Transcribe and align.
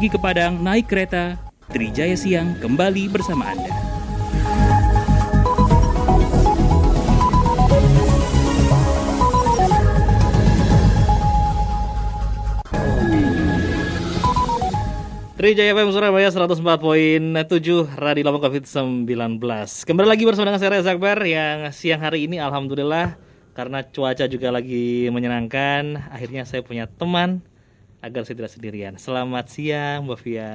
Pergi 0.00 0.16
ke 0.16 0.24
Padang 0.24 0.56
naik 0.64 0.88
kereta, 0.88 1.36
Trijaya 1.68 2.16
Siang 2.16 2.56
kembali 2.56 3.12
bersama 3.12 3.52
Anda. 3.52 3.68
Trijaya 15.36 15.76
FM 15.76 15.92
Surabaya 15.92 16.32
104.7 16.32 18.00
Radio 18.00 18.24
Lama 18.24 18.40
COVID-19 18.40 19.04
Kembali 19.84 20.08
lagi 20.08 20.24
bersama 20.24 20.48
dengan 20.48 20.60
saya 20.64 20.80
Reza 20.80 20.96
Yang 20.96 21.76
siang 21.76 22.00
hari 22.00 22.24
ini 22.24 22.40
Alhamdulillah 22.40 23.20
Karena 23.52 23.84
cuaca 23.84 24.24
juga 24.24 24.48
lagi 24.48 25.12
menyenangkan 25.12 26.08
Akhirnya 26.08 26.48
saya 26.48 26.64
punya 26.64 26.88
teman 26.88 27.44
Agar 28.00 28.24
saya 28.24 28.32
tidak 28.34 28.48
sendirian 28.50 28.96
Selamat 28.96 29.44
siang 29.46 30.08
Mbak 30.08 30.18
Fia 30.18 30.48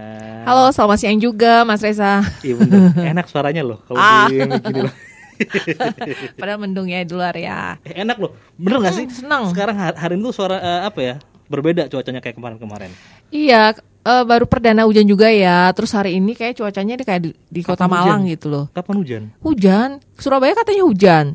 Halo, 0.43 0.73
selamat 0.73 0.97
siang 0.97 1.17
juga 1.19 1.61
Mas 1.61 1.77
Reza. 1.77 2.25
Iya 2.41 2.57
bener 2.57 2.89
Enak 3.13 3.29
suaranya 3.29 3.61
loh 3.61 3.85
Kalau 3.85 3.97
Ah. 3.97 4.25
di 4.25 4.41
gini 4.41 4.81
loh 4.81 4.93
Padahal 6.39 6.57
mendung 6.57 6.87
ya 6.87 7.03
di 7.03 7.11
luar 7.11 7.35
ya. 7.35 7.75
Eh, 7.83 8.01
Enak 8.01 8.17
loh 8.17 8.33
Bener 8.55 8.81
gak 8.81 8.95
sih? 8.95 9.05
Hmm, 9.05 9.13
senang. 9.15 9.43
Sekarang 9.51 9.77
hari 9.77 10.15
ini 10.15 10.23
tuh 10.23 10.33
suara 10.33 10.57
eh, 10.57 10.81
apa 10.83 10.99
ya 10.99 11.15
Berbeda 11.45 11.85
cuacanya 11.85 12.17
kayak 12.17 12.33
kemarin-kemarin 12.33 12.89
Iya, 13.29 13.77
eh, 14.01 14.23
baru 14.23 14.45
perdana 14.45 14.85
hujan 14.85 15.05
juga 15.05 15.29
ya. 15.29 15.69
Terus 15.69 15.91
hari 15.91 16.17
ini 16.17 16.33
kayak 16.33 16.55
cuacanya 16.55 16.95
di- 16.95 17.03
kayak 17.03 17.21
di, 17.21 17.29
di 17.45 17.61
kota 17.61 17.85
Malang 17.85 18.21
hujan? 18.21 18.31
gitu 18.31 18.47
loh. 18.47 18.65
Kapan 18.71 18.95
hujan? 18.97 19.23
Hujan, 19.41 19.89
Surabaya 20.15 20.53
katanya 20.53 20.85
hujan. 20.85 21.25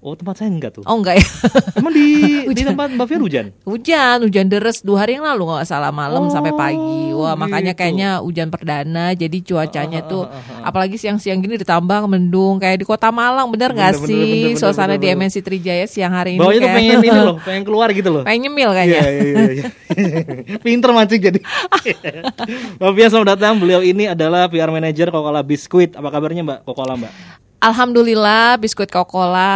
Oh 0.00 0.16
tempat 0.16 0.40
saya 0.40 0.48
enggak 0.48 0.72
tuh 0.72 0.84
Oh 0.88 0.96
enggak 0.96 1.20
ya? 1.20 1.26
Emang 1.76 1.92
di, 1.92 2.08
di 2.48 2.62
tempat 2.64 2.88
Mbak 2.88 3.04
Fia 3.04 3.20
hujan? 3.20 3.46
hujan, 3.68 4.16
hujan 4.24 4.48
deres 4.48 4.80
dua 4.80 5.04
hari 5.04 5.20
yang 5.20 5.28
lalu 5.28 5.52
nggak 5.52 5.68
salah 5.68 5.92
malam 5.92 6.24
Oh, 6.24 6.32
sampai 6.32 6.56
pagi. 6.56 7.12
Wah 7.12 7.36
makanya 7.36 7.76
gitu. 7.76 7.80
kayaknya 7.84 8.08
hujan 8.24 8.48
perdana. 8.48 9.12
Jadi 9.12 9.44
cuacanya 9.44 10.00
ah, 10.00 10.08
tuh, 10.08 10.24
ah, 10.24 10.40
ah. 10.40 10.72
apalagi 10.72 10.96
siang-siang 10.96 11.44
gini 11.44 11.60
ditambah 11.60 12.08
mendung 12.08 12.56
kayak 12.56 12.80
di 12.80 12.86
kota 12.88 13.12
Malang. 13.12 13.52
Bener 13.52 13.76
nggak 13.76 14.00
sih 14.08 14.08
bener, 14.08 14.56
bener, 14.56 14.60
suasana 14.60 14.96
bener, 14.96 15.04
di 15.04 15.06
bener. 15.12 15.28
MNC 15.28 15.36
Trijaya 15.44 15.84
siang 15.84 16.16
hari 16.16 16.36
ini? 16.36 16.40
Bawahnya 16.40 16.60
tuh 16.64 16.72
pengen 16.72 16.96
ini 16.96 17.08
loh, 17.12 17.36
pengen 17.44 17.62
keluar 17.68 17.88
gitu 17.92 18.08
loh. 18.08 18.22
pengen 18.24 18.40
nyemil 18.48 18.70
kayaknya. 18.72 19.00
Iya, 19.04 19.10
iya, 19.12 19.24
iya, 19.28 19.52
iya. 19.52 19.64
Pinter 20.64 20.90
mancing 20.96 21.20
jadi. 21.20 21.40
Mbak 22.80 22.90
Fia 22.96 23.06
selamat 23.12 23.28
datang. 23.36 23.60
Beliau 23.60 23.84
ini 23.84 24.08
adalah 24.08 24.48
PR 24.48 24.72
Manager 24.72 25.12
Coca-Cola 25.12 25.44
Biskuit. 25.44 25.92
Apa 25.92 26.08
kabarnya 26.08 26.40
Mbak 26.40 26.58
Coca-Cola 26.64 26.96
Mbak? 26.96 27.12
Alhamdulillah 27.60 28.56
biskuit 28.56 28.88
Coca-Cola 28.88 29.52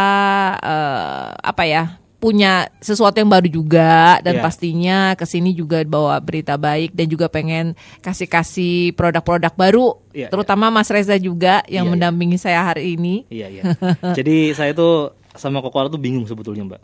eh, 0.55 1.27
apa 1.41 1.63
ya 1.65 1.97
punya 2.15 2.69
sesuatu 2.77 3.17
yang 3.17 3.29
baru 3.29 3.45
juga 3.45 4.17
dan 4.21 4.39
Iya. 4.39 4.41
pastinya 4.41 4.97
ke 5.13 5.25
sini 5.25 5.53
juga 5.53 5.81
bawa 5.85 6.17
berita 6.17 6.57
baik 6.57 6.89
dan 6.89 7.05
juga 7.05 7.29
pengen 7.29 7.77
kasih-kasih 8.01 8.93
produk-produk 8.93 9.53
baru 9.53 9.87
Iya, 10.09 10.29
terutama 10.29 10.69
Mas 10.69 10.89
Reza 10.89 11.17
juga 11.17 11.61
yang 11.65 11.85
Iya, 11.85 11.89
iya. 11.89 11.91
mendampingi 11.91 12.37
saya 12.37 12.61
hari 12.63 12.97
ini. 12.97 13.29
Iya, 13.29 13.47
iya. 13.51 13.63
jadi 14.17 14.53
saya 14.53 14.73
tuh 14.73 15.13
sama 15.33 15.61
Coca-Cola 15.61 15.89
tuh 15.91 16.01
bingung 16.01 16.25
sebetulnya 16.25 16.65
Mbak. 16.65 16.81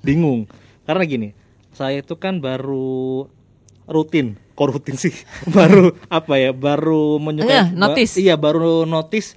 Bingung. 0.00 0.48
Karena 0.84 1.04
gini, 1.04 1.28
saya 1.74 2.00
itu 2.00 2.16
kan 2.16 2.40
baru 2.40 3.28
rutin, 3.84 4.40
kok 4.54 4.68
rutin 4.68 4.96
sih? 4.96 5.12
baru 5.56 5.92
apa 6.08 6.38
ya? 6.38 6.52
Baru 6.52 7.18
Enggak, 7.18 7.24
menyukai 7.44 7.60
ba- 7.66 7.72
notice. 7.76 8.14
Iya, 8.16 8.40
baru 8.40 8.84
notice 8.84 9.36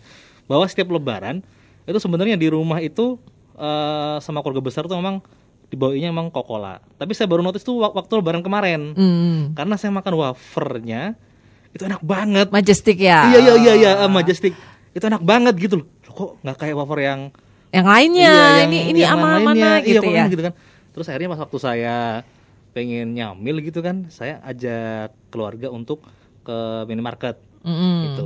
bahwa 0.52 0.68
setiap 0.68 0.92
lebaran 0.92 1.40
itu 1.82 1.96
sebenarnya 1.98 2.36
di 2.36 2.48
rumah 2.48 2.78
itu 2.78 3.16
eh, 3.54 4.18
sama 4.20 4.40
keluarga 4.40 4.60
besar 4.62 4.84
tuh 4.84 4.94
memang 4.94 5.24
dibawainnya 5.66 6.10
emang 6.10 6.28
Coca-Cola. 6.28 6.84
Tapi 6.94 7.14
saya 7.14 7.26
baru 7.26 7.40
notice 7.42 7.64
tuh 7.64 7.80
wak- 7.80 7.96
waktu 7.96 8.12
lebaran 8.14 8.42
kemarin. 8.42 8.92
Hmm, 8.92 9.40
Karena 9.54 9.76
saya 9.76 9.88
makan 9.90 10.20
wafernya 10.20 11.16
itu 11.72 11.80
enak 11.82 12.04
banget. 12.04 12.52
Majestic 12.52 13.00
ya. 13.00 13.24
Iya 13.26 13.40
iya 13.40 13.54
iya 13.56 13.74
iya 13.78 13.92
eh, 13.98 14.12
Majestic. 14.12 14.52
Itu 14.92 15.08
enak 15.08 15.24
banget 15.24 15.56
gitu 15.58 15.80
loh. 15.80 15.88
Loh, 16.04 16.14
Kok 16.14 16.32
nggak 16.42 16.58
kayak 16.58 16.76
wafer 16.76 17.00
yang 17.02 17.22
Yang 17.72 17.88
lainnya 17.88 18.28
Iya, 18.28 18.36
yang- 18.36 18.68
ini 18.68 18.80
ini 18.86 19.00
yang 19.00 19.16
aman 19.16 19.32
lainnya. 19.32 19.48
mana 19.48 19.70
Iya, 19.72 19.88
gitu 19.88 20.04
kok 20.04 20.12
ya. 20.14 20.26
gitu 20.28 20.44
kan. 20.44 20.54
Terus 20.92 21.06
akhirnya 21.08 21.30
pas 21.30 21.40
waktu 21.40 21.58
saya 21.58 21.96
pengen 22.70 23.08
nyamil 23.12 23.56
gitu 23.62 23.80
kan, 23.80 24.08
saya 24.08 24.44
ajak 24.44 25.12
keluarga 25.28 25.68
untuk 25.68 26.04
ke 26.42 26.58
minimarket 26.84 27.40
Mm-mm. 27.64 27.96
gitu. 28.06 28.26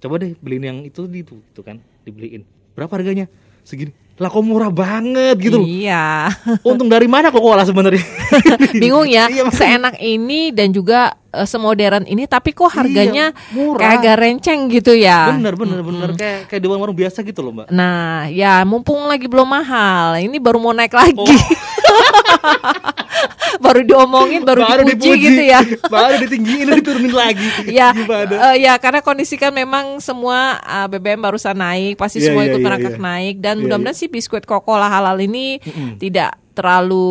Coba 0.00 0.16
deh 0.16 0.32
beliin 0.40 0.64
yang 0.64 0.78
itu 0.82 1.04
di 1.04 1.20
itu 1.20 1.36
gitu 1.38 1.60
kan, 1.60 1.76
dibeliin. 2.02 2.42
Berapa 2.72 2.96
harganya? 2.96 3.28
Segini. 3.60 3.92
Lah 4.16 4.28
kok 4.28 4.44
murah 4.44 4.68
banget 4.68 5.36
gitu 5.36 5.60
loh. 5.60 5.64
Iya. 5.64 6.28
Untung 6.68 6.88
dari 6.88 7.08
mana 7.08 7.28
kok 7.28 7.40
kola 7.40 7.64
sebenarnya? 7.64 8.04
Bingung 8.82 9.08
ya, 9.08 9.28
Iya, 9.28 9.48
seenak 9.48 9.96
ini 9.96 10.52
dan 10.52 10.72
juga 10.72 11.16
eh, 11.32 11.44
semodern 11.44 12.04
ini 12.04 12.24
tapi 12.24 12.52
kok 12.52 12.68
harganya 12.68 13.32
Iya, 13.32 13.52
murah. 13.52 13.80
kayak 13.80 13.96
agak 14.00 14.16
renceng 14.20 14.60
gitu 14.68 14.92
ya. 14.92 15.32
bener 15.32 15.56
bener 15.56 15.80
bener 15.80 16.08
kayak 16.16 16.48
kayak 16.48 16.60
di 16.60 16.68
warung-warung 16.68 16.96
biasa 16.96 17.20
gitu 17.20 17.40
loh, 17.40 17.52
Mbak. 17.54 17.66
Nah, 17.72 18.28
ya 18.28 18.60
mumpung 18.64 19.04
lagi 19.04 19.24
belum 19.24 19.48
mahal, 19.48 20.16
ini 20.16 20.36
baru 20.36 20.60
mau 20.60 20.72
naik 20.72 20.92
lagi. 20.92 21.16
Oh. 21.16 21.24
baru 23.64 23.80
diomongin, 23.84 24.42
baru, 24.42 24.64
dipuji, 24.86 25.20
gitu 25.20 25.42
ya. 25.44 25.60
baru 25.92 26.22
ditinggiin 26.24 26.68
diturunin 26.80 27.12
lagi 27.12 27.44
ya, 27.78 27.92
Gimana? 27.92 28.54
eh, 28.54 28.64
ya 28.64 28.74
karena 28.80 29.04
kondisi 29.04 29.36
kan 29.36 29.52
memang 29.52 30.00
semua 30.00 30.56
eh, 30.64 30.86
BBM 30.88 31.20
barusan 31.20 31.56
naik, 31.56 32.00
pasti 32.00 32.20
Iya, 32.20 32.32
semua 32.32 32.42
iya, 32.44 32.50
ikut 32.52 32.60
iya, 32.60 32.66
merangkak 32.66 32.96
iya. 32.96 33.02
naik 33.02 33.34
dan 33.40 33.54
Iya, 33.60 33.62
mudah-mudahan 33.68 33.96
sih 33.96 34.08
biskuit 34.08 34.44
Coca-Cola 34.48 34.88
halal 34.88 35.20
ini 35.20 35.60
tidak 36.00 36.39
terlalu 36.52 37.08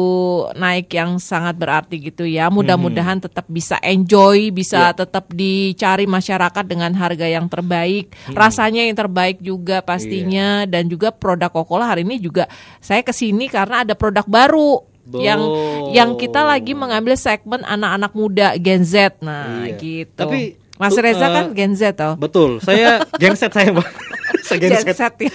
naik 0.53 0.91
yang 0.91 1.17
sangat 1.17 1.55
berarti 1.55 1.99
gitu 1.99 2.23
ya. 2.23 2.47
Mudah-mudahan 2.47 3.17
tetap 3.17 3.47
bisa 3.47 3.79
enjoy, 3.79 4.49
bisa 4.49 4.91
Iya. 4.91 5.03
tetap 5.05 5.31
dicari 5.31 6.05
masyarakat 6.05 6.63
dengan 6.63 6.91
harga 6.93 7.25
yang 7.25 7.47
terbaik, 7.47 8.11
rasanya 8.31 8.85
yang 8.85 8.97
terbaik 8.97 9.39
juga 9.39 9.79
pastinya 9.79 10.63
Iya. 10.63 10.69
dan 10.69 10.83
juga 10.85 11.09
produk 11.09 11.49
Coca-Cola 11.49 11.89
hari 11.89 12.03
ini 12.03 12.19
juga 12.19 12.45
saya 12.79 13.01
ke 13.01 13.11
sini 13.11 13.47
karena 13.47 13.81
ada 13.81 13.95
produk 13.95 14.23
baru 14.23 14.85
yang 15.09 15.41
yang 15.89 16.09
kita 16.15 16.45
lagi 16.45 16.77
mengambil 16.77 17.17
segmen 17.17 17.65
anak-anak 17.65 18.13
muda 18.13 18.47
Gen 18.55 18.85
Z. 18.85 19.17
Nah, 19.25 19.65
Iya. 19.65 19.77
gitu. 19.81 20.13
Tapi, 20.15 20.41
Mas 20.77 20.95
Reza 20.95 21.27
eh, 21.27 21.31
kan 21.33 21.45
Gen 21.51 21.73
Z 21.75 21.91
toh. 21.97 22.15
betul 22.15 22.63
saya 22.63 23.03
genset 23.19 23.51
saya 23.51 23.75
mbak 23.75 23.83
Gen 24.41 24.59
genset 24.61 24.95
Z 24.95 25.01
ya. 25.17 25.31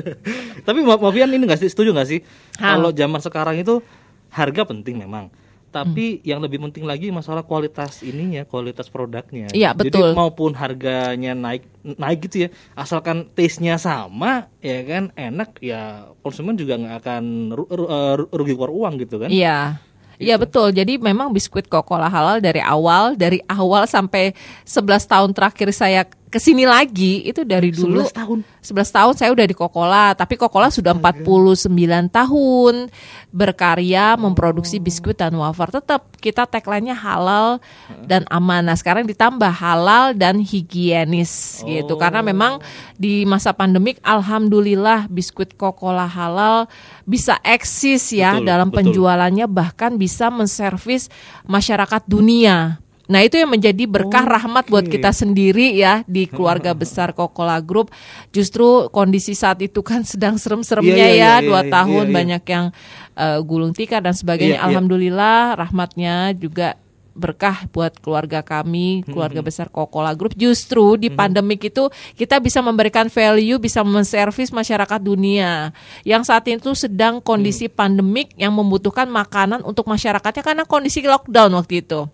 tapi 0.66 0.78
Mbak 0.80 0.98
Mafian 0.98 1.28
ini 1.28 1.44
nggak 1.44 1.60
sih 1.60 1.68
setuju 1.68 1.90
nggak 1.90 2.08
sih 2.08 2.20
kalau 2.54 2.90
zaman 2.90 3.20
sekarang 3.20 3.56
itu 3.56 3.80
harga 4.28 4.62
penting 4.64 4.98
memang 4.98 5.28
Hmm. 5.68 5.84
tapi 5.84 6.24
yang 6.24 6.40
lebih 6.40 6.56
penting 6.58 6.82
lagi 6.82 7.12
masalah 7.12 7.44
kualitas 7.44 8.00
ininya 8.00 8.40
kualitas 8.42 8.88
produknya 8.88 9.52
Iya, 9.52 9.76
jadi 9.76 9.92
betul. 9.92 10.08
maupun 10.16 10.56
harganya 10.56 11.36
naik 11.36 11.60
naik 11.84 12.24
gitu 12.24 12.36
ya 12.38 12.50
asalkan 12.72 13.28
taste 13.28 13.60
nya 13.60 13.76
sama 13.76 14.48
ya 14.58 14.80
kan 14.82 15.12
enak 15.12 15.60
ya 15.60 16.08
konsumen 16.18 16.56
juga 16.56 16.72
nggak 16.74 16.96
akan 16.98 17.24
ru- 17.52 17.68
ru- 17.68 17.84
eh, 17.86 18.14
rugi 18.32 18.56
keluar 18.56 18.72
uang 18.72 18.94
gitu 18.98 19.20
kan 19.20 19.28
Iya. 19.28 19.76
Iya 20.16 20.34
betul. 20.34 20.74
Jadi 20.74 20.98
memang 20.98 21.30
biskuit 21.30 21.70
Coca-Cola 21.70 22.10
halal 22.10 22.42
dari 22.42 22.58
awal, 22.58 23.14
dari 23.14 23.38
awal 23.46 23.86
sampai 23.86 24.34
11 24.64 25.06
tahun 25.06 25.30
terakhir 25.30 25.70
saya 25.70 26.02
ke 26.28 26.38
sini 26.38 26.68
lagi 26.68 27.24
itu 27.24 27.42
dari 27.44 27.72
dulu 27.72 28.04
11 28.04 28.12
tahun 28.12 28.38
11 28.68 28.96
tahun 29.00 29.14
saya 29.16 29.30
udah 29.32 29.46
di 29.48 29.56
Coca-Cola, 29.56 30.12
tapi 30.12 30.36
Coca-Cola 30.36 30.68
sudah 30.68 30.92
49 30.92 31.64
tahun 32.12 32.92
berkarya 33.32 34.20
memproduksi 34.20 34.76
biskuit 34.76 35.16
dan 35.16 35.32
wafer. 35.40 35.72
Tetap 35.80 36.04
kita 36.20 36.44
tagline-nya 36.44 36.92
halal 36.92 37.62
dan 38.04 38.28
aman. 38.28 38.68
Nah, 38.68 38.76
sekarang 38.76 39.08
ditambah 39.08 39.48
halal 39.48 40.12
dan 40.12 40.44
higienis 40.44 41.64
gitu. 41.64 41.96
Karena 41.96 42.20
memang 42.20 42.60
di 43.00 43.24
masa 43.24 43.56
pandemik 43.56 43.96
alhamdulillah 44.04 45.08
biskuit 45.08 45.56
Coca-Cola 45.56 46.04
halal 46.04 46.68
bisa 47.08 47.40
eksis 47.40 48.12
ya 48.12 48.36
Betul, 48.36 48.46
dalam 48.52 48.68
betul. 48.68 48.78
penjualannya 48.84 49.46
bahkan 49.48 49.96
bisa 49.96 50.28
menservis 50.28 51.08
masyarakat 51.48 52.04
dunia. 52.04 52.84
Nah 53.08 53.24
itu 53.24 53.40
yang 53.40 53.48
menjadi 53.48 53.88
berkah 53.88 54.22
rahmat 54.28 54.68
buat 54.68 54.84
kita 54.84 55.10
sendiri 55.16 55.72
ya 55.74 56.04
di 56.04 56.28
keluarga 56.34 56.76
besar 56.76 57.16
Coca-Cola 57.16 57.58
Group. 57.64 57.88
Justru 58.30 58.92
kondisi 58.92 59.32
saat 59.32 59.58
itu 59.64 59.80
kan 59.80 60.04
sedang 60.04 60.36
serem-seremnya 60.36 61.08
Iya, 61.08 61.08
iya, 61.08 61.16
ya 61.16 61.32
iya, 61.40 61.46
dua 61.48 61.60
iya, 61.64 61.72
tahun 61.72 62.04
iya, 62.04 62.10
iya. 62.12 62.16
banyak 62.20 62.42
yang 62.44 62.66
eh, 63.16 63.38
gulung 63.42 63.72
tikar 63.72 64.04
dan 64.04 64.12
sebagainya. 64.12 64.60
Iya, 64.60 64.60
iya. 64.60 64.66
Alhamdulillah 64.68 65.56
rahmatnya 65.56 66.36
juga 66.36 66.76
berkah 67.18 67.66
buat 67.74 67.98
keluarga 67.98 68.46
kami, 68.46 69.02
keluarga 69.02 69.42
besar 69.42 69.66
Coca-Cola 69.66 70.14
Group. 70.14 70.38
Justru 70.38 70.94
di 70.94 71.10
pandemik 71.10 71.66
itu 71.66 71.90
kita 72.14 72.38
bisa 72.38 72.62
memberikan 72.62 73.10
value, 73.10 73.58
bisa 73.58 73.82
menservis 73.82 74.54
masyarakat 74.54 75.00
dunia 75.02 75.74
yang 76.06 76.22
saat 76.22 76.46
itu 76.46 76.70
sedang 76.78 77.18
kondisi 77.18 77.66
Hmm. 77.66 77.74
pandemik 77.74 78.38
yang 78.38 78.54
membutuhkan 78.54 79.10
makanan 79.10 79.66
untuk 79.66 79.90
masyarakatnya 79.90 80.46
karena 80.46 80.62
kondisi 80.62 81.02
lockdown 81.02 81.58
waktu 81.58 81.82
itu. 81.82 82.06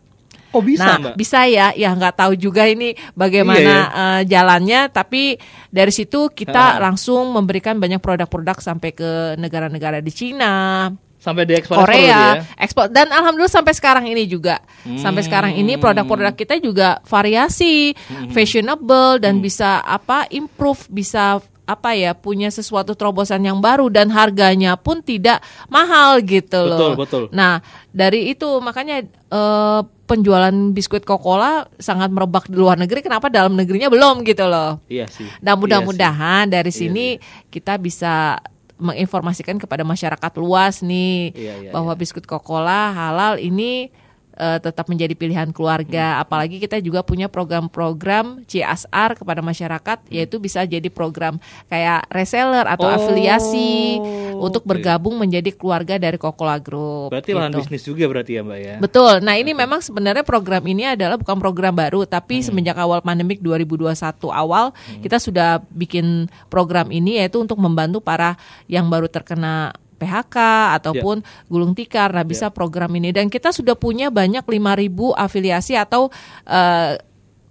Oh 0.55 0.63
bisa 0.63 0.87
nah, 0.87 0.97
mbak 1.03 1.15
bisa 1.19 1.45
ya, 1.51 1.75
ya 1.75 1.91
nggak 1.91 2.15
tahu 2.15 2.33
juga 2.39 2.65
ini 2.71 2.95
bagaimana 3.19 3.75
eh, 3.91 4.21
jalannya, 4.31 4.89
tapi 4.95 5.37
dari 5.69 5.91
situ 5.91 6.31
kita 6.31 6.79
Ha. 6.79 6.81
langsung 6.81 7.35
memberikan 7.35 7.77
banyak 7.77 7.99
produk-produk 7.99 8.63
sampai 8.63 8.95
ke 8.95 9.35
negara-negara 9.37 9.99
di 9.99 10.13
Cina, 10.15 10.89
sampai 11.25 11.49
diekspor 11.49 11.81
ekspor 11.81 11.89
Korea, 11.89 12.05
ya. 12.07 12.23
ekspor. 12.61 12.87
Dan 12.93 13.09
alhamdulillah 13.09 13.53
sampai 13.53 13.73
sekarang 13.73 14.05
ini 14.05 14.29
juga. 14.29 14.61
Sampai 15.01 15.25
sekarang 15.25 15.57
ini 15.57 15.81
produk-produk 15.81 16.37
kita 16.37 16.61
juga 16.61 17.01
variasi, 17.09 17.97
fashionable 18.29 19.25
dan 19.25 19.41
bisa 19.41 19.81
apa 19.81 20.29
improve, 20.29 20.85
bisa 20.93 21.41
apa 21.65 21.97
ya 21.97 22.13
punya 22.13 22.53
sesuatu 22.53 22.93
terobosan 22.93 23.41
yang 23.41 23.57
baru 23.57 23.89
dan 23.89 24.13
harganya 24.13 24.77
pun 24.77 25.01
tidak 25.01 25.41
mahal 25.73 26.21
gitu 26.21 26.61
loh. 26.61 26.77
Betul, 26.77 26.93
betul. 27.01 27.23
Nah, 27.33 27.65
dari 27.89 28.33
itu 28.37 28.61
makanya 28.61 29.05
eh, 29.09 29.81
penjualan 30.05 30.53
biskuit 30.77 31.03
Coca-Cola 31.03 31.65
sangat 31.81 32.13
merebak 32.13 32.53
di 32.53 32.57
luar 32.61 32.77
negeri. 32.77 33.01
Kenapa 33.01 33.33
dalam 33.33 33.57
negerinya 33.57 33.89
belum 33.89 34.21
gitu 34.29 34.45
loh? 34.45 34.85
Iya 34.87 35.09
sih. 35.09 35.25
Nah 35.41 35.57
Iya 35.57 35.61
mudah-mudahan 35.61 36.45
dari 36.53 36.69
Iya 36.69 36.79
sini 36.85 37.07
kita 37.49 37.81
bisa 37.81 38.39
menginformasikan 38.77 39.57
kepada 39.57 39.87
masyarakat 39.87 40.33
luas 40.35 40.83
nih 40.83 41.31
Iya, 41.33 41.55
iya, 41.63 41.71
bahwa 41.73 41.95
biskuit 41.95 42.27
Coca-Cola 42.29 42.93
halal 42.93 43.41
ini 43.41 43.89
eh, 44.35 44.59
tetap 44.59 44.87
menjadi 44.87 45.15
pilihan 45.15 45.49
Hmm. 45.49 45.55
keluarga. 45.55 46.19
Apalagi 46.19 46.59
kita 46.59 46.79
juga 46.79 47.01
punya 47.01 47.27
program-program 47.27 48.45
CSR 48.45 49.17
kepada 49.17 49.41
masyarakat 49.41 49.99
yaitu 50.09 50.37
bisa 50.37 50.63
jadi 50.63 50.87
program 50.89 51.39
kayak 51.67 52.07
reseller 52.11 52.67
atau 52.67 52.87
Oh, 52.87 52.93
afiliasi 52.93 53.99
untuk 54.37 54.63
bergabung 54.65 55.17
menjadi 55.17 55.51
keluarga 55.51 55.97
dari 55.97 56.17
Coca-Cola 56.17 56.59
Group. 56.59 57.11
Berarti 57.11 57.31
lahan 57.33 57.51
gitu. 57.51 57.59
bisnis 57.63 57.83
juga 57.83 58.05
berarti 58.07 58.33
ya 58.35 58.43
Mbak 58.43 58.59
ya. 58.59 58.75
Betul. 58.79 59.15
Nah, 59.21 59.35
ini 59.35 59.53
memang 59.53 59.81
sebenarnya 59.81 60.23
program 60.23 60.63
ini 60.65 60.85
adalah 60.85 61.17
bukan 61.17 61.39
program 61.39 61.73
baru, 61.73 62.05
tapi 62.05 62.43
Hmm. 62.43 62.47
semenjak 62.51 62.77
awal 62.77 63.01
pandemik 63.01 63.39
2021 63.39 64.29
awal 64.29 64.75
kita 65.01 65.17
sudah 65.17 65.63
bikin 65.71 66.27
program 66.49 66.91
ini 66.91 67.17
yaitu 67.19 67.39
untuk 67.39 67.57
membantu 67.57 67.99
para 67.99 68.37
yang 68.67 68.87
baru 68.87 69.07
terkena 69.07 69.73
PHK 69.95 70.37
ataupun 70.77 71.23
Ya. 71.23 71.47
gulung 71.49 71.73
tikar. 71.73 72.11
Nah, 72.13 72.27
bisa 72.27 72.51
program 72.51 72.91
ini 72.99 73.15
dan 73.15 73.31
kita 73.31 73.55
sudah 73.55 73.79
punya 73.79 74.11
banyak 74.11 74.43
5.000 74.43 75.15
afiliasi 75.15 75.79
atau 75.79 76.11
eh, 76.45 76.99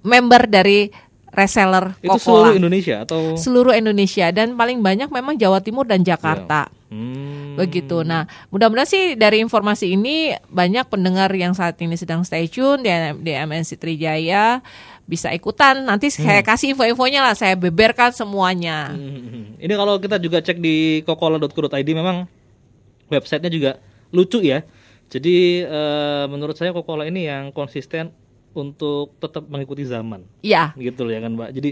member 0.04 0.44
dari 0.51 0.92
reseller 1.34 1.98
Itu 1.98 2.13
Coca-Cola 2.13 2.22
seluruh 2.22 2.54
Indonesia 2.62 2.95
atau 3.01 3.19
seluruh 3.34 3.74
Indonesia 3.74 4.30
dan 4.30 4.54
paling 4.54 4.86
banyak 4.86 5.10
memang 5.10 5.34
Jawa 5.34 5.60
Timur 5.66 5.90
dan 5.90 6.06
Jakarta. 6.06 6.69
Hmm. 6.94 7.57
Begitu. 7.57 8.06
Nah, 8.06 8.30
mudah-mudahan 8.54 8.86
sih 8.86 9.18
dari 9.18 9.42
informasi 9.42 9.98
ini 9.98 10.38
banyak 10.54 10.86
pendengar 10.94 11.34
yang 11.34 11.57
saat 11.57 11.74
ini 11.81 11.98
sedang 11.98 12.22
stay 12.22 12.46
tune 12.46 12.86
di, 12.86 12.89
di 13.25 13.34
MNC 13.34 13.81
Trijaya 13.81 14.62
bisa 15.03 15.29
ikutan. 15.29 15.83
Nanti 15.83 16.07
saya 16.09 16.39
kasih 16.41 16.73
info-infonya 16.73 17.19
lah, 17.21 17.35
saya 17.35 17.53
beberkan 17.53 18.11
semuanya. 18.11 18.91
Hmm. 18.91 19.55
Ini 19.57 19.73
kalau 19.73 19.95
kita 19.97 20.15
juga 20.17 20.39
cek 20.39 20.57
di 20.57 20.75
kokola.co.id 21.03 21.89
memang 21.91 22.27
websitenya 23.07 23.51
juga 23.51 23.71
lucu 24.09 24.39
ya. 24.39 24.63
Jadi 25.07 25.61
eh, 25.61 26.25
menurut 26.25 26.55
saya 26.55 26.73
Coca-Cola 26.73 27.05
ini 27.05 27.27
yang 27.27 27.51
konsisten 27.51 28.09
untuk 28.53 29.13
tetap 29.19 29.45
mengikuti 29.45 29.85
zaman. 29.85 30.25
Iya. 30.41 30.73
Gitu 30.73 31.05
loh 31.05 31.13
ya 31.13 31.21
kan 31.21 31.31
Mbak. 31.33 31.50
Jadi 31.53 31.69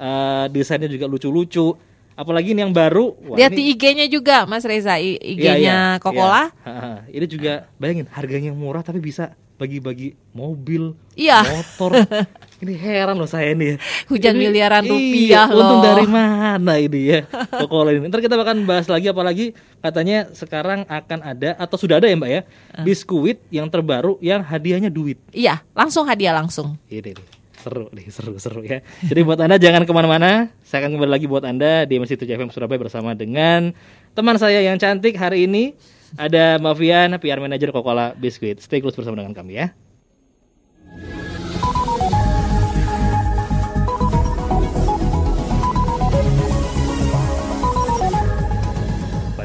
eh, 0.00 0.44
desainnya 0.50 0.88
juga 0.88 1.06
lucu-lucu. 1.06 1.76
Apalagi 2.18 2.52
ini 2.52 2.60
yang 2.60 2.74
baru. 2.74 3.16
wah, 3.24 3.36
Lihat 3.38 3.54
ini- 3.54 3.56
di 3.56 3.64
IG-nya 3.72 4.04
juga, 4.04 4.44
Mas 4.44 4.60
Reza, 4.68 5.00
IG-nya 5.00 5.56
iya, 5.56 5.80
Coca-Cola. 5.96 6.52
iya. 6.52 6.68
Ha, 6.68 6.72
ha. 6.76 6.90
Ini 7.08 7.24
juga 7.24 7.52
bayangin 7.80 8.06
harganya 8.12 8.52
murah 8.52 8.84
tapi 8.84 9.00
bisa 9.00 9.32
bagi-bagi 9.56 10.12
mobil, 10.36 10.92
Iya. 11.16 11.40
motor. 11.48 11.96
ini 12.60 12.72
heran 12.74 13.16
loh 13.16 13.24
saya 13.24 13.50
ini 13.50 13.72
ya. 13.72 13.76
Hujan 14.06 14.36
Ini- 14.36 14.40
miliaran 14.42 14.84
iya, 14.84 14.90
rupiah 14.90 15.46
Untung 15.48 15.80
loh. 15.80 15.86
dari 15.86 16.04
mana 16.04 16.72
ini 16.76 17.00
ya 17.08 17.20
Coca-Cola 17.50 17.90
ini. 17.90 18.04
Ntar 18.04 18.20
kita 18.20 18.36
akan 18.36 18.58
bahas 18.62 18.84
lagi 18.84 19.06
apalagi 19.06 19.46
katanya 19.78 20.28
sekarang 20.30 20.84
akan 20.84 21.18
ada 21.22 21.56
atau 21.56 21.76
sudah 21.76 21.96
ada 21.96 22.04
ya 22.04 22.14
Mbak 22.14 22.30
ya 22.30 22.40
biskuit 22.80 23.40
yang 23.48 23.66
terbaru 23.66 24.20
yang 24.20 24.40
hadiahnya 24.40 24.88
duit. 24.88 25.16
Iya, 25.30 25.64
langsung 25.72 26.04
hadiah 26.04 26.32
langsung. 26.32 26.76
Ini 26.86 27.12
nih 27.12 27.26
seru 27.56 27.88
nih 27.92 28.06
seru 28.08 28.32
seru 28.36 28.60
ya. 28.60 28.80
Jadi 29.00 29.20
buat 29.20 29.36
anda 29.36 29.56
jangan 29.56 29.84
ke 29.84 29.92
mana-mana. 29.92 30.48
Saya 30.60 30.84
akan 30.84 30.96
kembali 30.96 31.12
lagi 31.12 31.24
buat 31.24 31.44
anda 31.44 31.84
di 31.84 31.96
MSC 31.96 32.16
7 32.18 32.28
FM 32.36 32.48
Surabaya 32.48 32.76
bersama 32.78 33.12
dengan 33.12 33.72
teman 34.12 34.36
saya 34.36 34.60
yang 34.60 34.76
cantik 34.76 35.16
hari 35.16 35.44
ini 35.44 35.72
ada 36.16 36.56
Mbak 36.56 36.74
Fian, 36.74 37.10
PR 37.16 37.36
Manager 37.38 37.68
Coca-Cola 37.70 38.12
Biskuit. 38.12 38.58
Stay 38.58 38.80
close 38.80 38.96
bersama 38.96 39.16
dengan 39.16 39.32
kami 39.32 39.56
ya. 39.56 39.72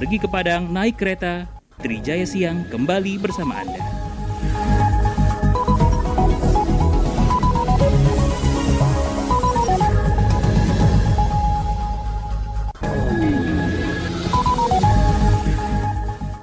Pergi 0.05 0.21
ke 0.21 0.29
Padang 0.29 0.69
naik 0.69 1.01
kereta, 1.01 1.49
Trijaya 1.81 2.29
Siang 2.29 2.69
kembali 2.69 3.17
bersama 3.17 3.57
Anda. 3.57 3.81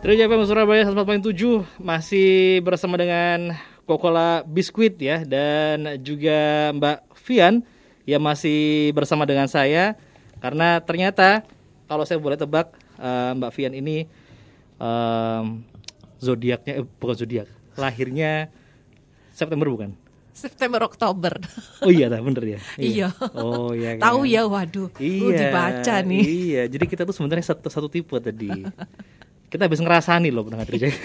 Trijaya 0.03 0.27
FM 0.27 0.43
Surabaya 0.43 0.83
104.7 0.91 1.63
masih 1.79 2.59
bersama 2.67 2.99
dengan 2.99 3.55
Coca-Cola 3.87 4.43
Biskuit 4.43 4.99
ya 4.99 5.23
dan 5.23 6.03
juga 6.03 6.75
Mbak 6.75 7.15
Fian 7.15 7.63
yang 8.11 8.27
masih 8.27 8.91
bersama 8.91 9.23
dengan 9.23 9.47
saya 9.47 9.95
karena 10.43 10.83
ternyata 10.83 11.47
kalau 11.87 12.03
saya 12.03 12.19
boleh 12.19 12.35
tebak 12.35 12.82
eh, 13.03 13.31
Mbak 13.35 13.51
Fian 13.51 13.75
ini 13.75 14.07
em, 14.79 15.45
zodiaknya 16.17 16.73
eh, 16.81 16.87
bukan 16.87 17.17
zodiak 17.19 17.51
lahirnya 17.75 18.47
September 19.35 19.67
bukan? 19.67 19.91
September 20.33 20.81
Oktober. 20.89 21.37
Oh 21.85 21.93
iya, 21.93 22.09
bener 22.09 22.57
ya. 22.57 22.61
Iya. 22.81 23.09
Oh 23.37 23.77
iya. 23.77 24.01
kan? 24.01 24.09
Tahu 24.09 24.21
ya, 24.25 24.49
waduh. 24.49 24.89
Lu 24.97 25.29
Iya. 25.29 25.39
dibaca 25.49 25.95
nih. 26.01 26.23
Iya, 26.25 26.63
jadi 26.73 26.85
kita 26.89 27.03
tuh 27.05 27.13
sebenarnya 27.13 27.53
satu 27.53 27.69
satu 27.69 27.89
tipe 27.93 28.17
tadi. 28.17 28.49
Kita 29.53 29.69
habis 29.69 29.85
ngerasani 29.85 30.33
loh 30.33 30.49
pendengar 30.49 30.65
Trijaya. 30.65 30.97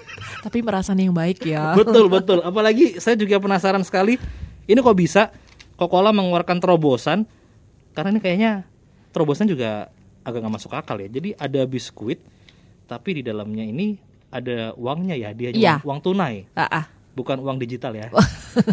Tapi 0.46 0.62
merasa 0.62 0.94
yang 0.94 1.10
baik 1.10 1.42
ya. 1.42 1.74
betul 1.80 2.06
betul. 2.06 2.38
Apalagi 2.46 3.02
saya 3.02 3.18
juga 3.18 3.42
penasaran 3.42 3.82
sekali. 3.82 4.14
Ini 4.70 4.78
kok 4.78 4.98
bisa 4.98 5.34
Coca-Cola 5.74 6.14
mengeluarkan 6.14 6.62
terobosan? 6.62 7.26
Karena 7.90 8.14
ini 8.14 8.20
kayaknya 8.22 8.52
terobosan 9.10 9.50
juga 9.50 9.90
agak 10.26 10.42
nggak 10.42 10.54
masuk 10.56 10.72
akal 10.72 10.98
ya. 10.98 11.06
Jadi 11.06 11.32
ada 11.32 11.62
biskuit, 11.62 12.18
tapi 12.84 13.16
di 13.16 13.22
dalamnya 13.22 13.62
ini 13.62 13.94
ada 14.26 14.74
uangnya 14.74 15.14
ya, 15.14 15.30
dia 15.30 15.50
Iya. 15.50 15.78
uang, 15.78 15.86
uang 15.86 16.00
tunai, 16.02 16.50
Ah, 16.52 16.82
ah. 16.82 16.84
bukan 17.14 17.38
uang 17.38 17.56
digital 17.56 17.94
ya. 17.94 18.10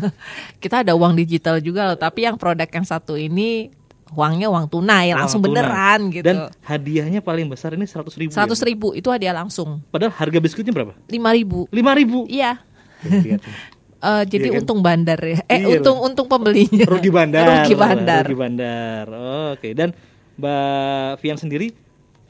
kita 0.64 0.82
ada 0.82 0.94
uang 0.94 1.14
digital 1.14 1.62
juga 1.62 1.86
loh, 1.86 1.96
tapi 1.96 2.26
yang 2.26 2.36
produk 2.36 2.66
yang 2.66 2.84
satu 2.84 3.14
ini 3.14 3.70
uangnya 4.12 4.46
uang 4.46 4.66
tunai, 4.68 5.10
Uang 5.10 5.20
langsung 5.20 5.42
tunai. 5.42 5.62
beneran 5.62 6.02
gitu. 6.10 6.26
Dan 6.26 6.38
hadiahnya 6.60 7.22
paling 7.22 7.46
besar 7.48 7.74
ini 7.74 7.86
seratus 7.86 8.14
ribu. 8.14 8.34
Seratus 8.34 8.60
ya? 8.60 8.66
ribu 8.66 8.88
itu 8.92 9.08
hadiah 9.08 9.32
langsung, 9.32 9.82
Padahal 9.88 10.12
harga 10.12 10.38
biskuitnya 10.38 10.74
berapa? 10.74 10.94
lima 11.08 11.30
ribu. 11.32 11.70
Lima 11.70 11.94
ribu. 11.94 12.26
Iya. 12.26 12.58
Eh, 14.04 14.24
jadi 14.28 14.52
Iya 14.52 14.54
kan? 14.54 14.60
untung 14.60 14.80
bandar 14.84 15.16
ya. 15.16 15.40
Eh 15.48 15.64
Iya 15.64 15.80
untung 15.80 15.96
untung 16.04 16.28
pembelinya. 16.28 16.84
Rugi 16.84 17.08
bandar. 17.08 17.48
Rugi 17.64 17.72
bandar. 17.74 18.24
Rugi 18.28 18.36
bandar. 18.36 19.06
Oh, 19.08 19.56
Oke. 19.56 19.72
Dan 19.72 19.96
Mbak 20.38 21.22
Fian 21.22 21.38
sendiri 21.38 21.74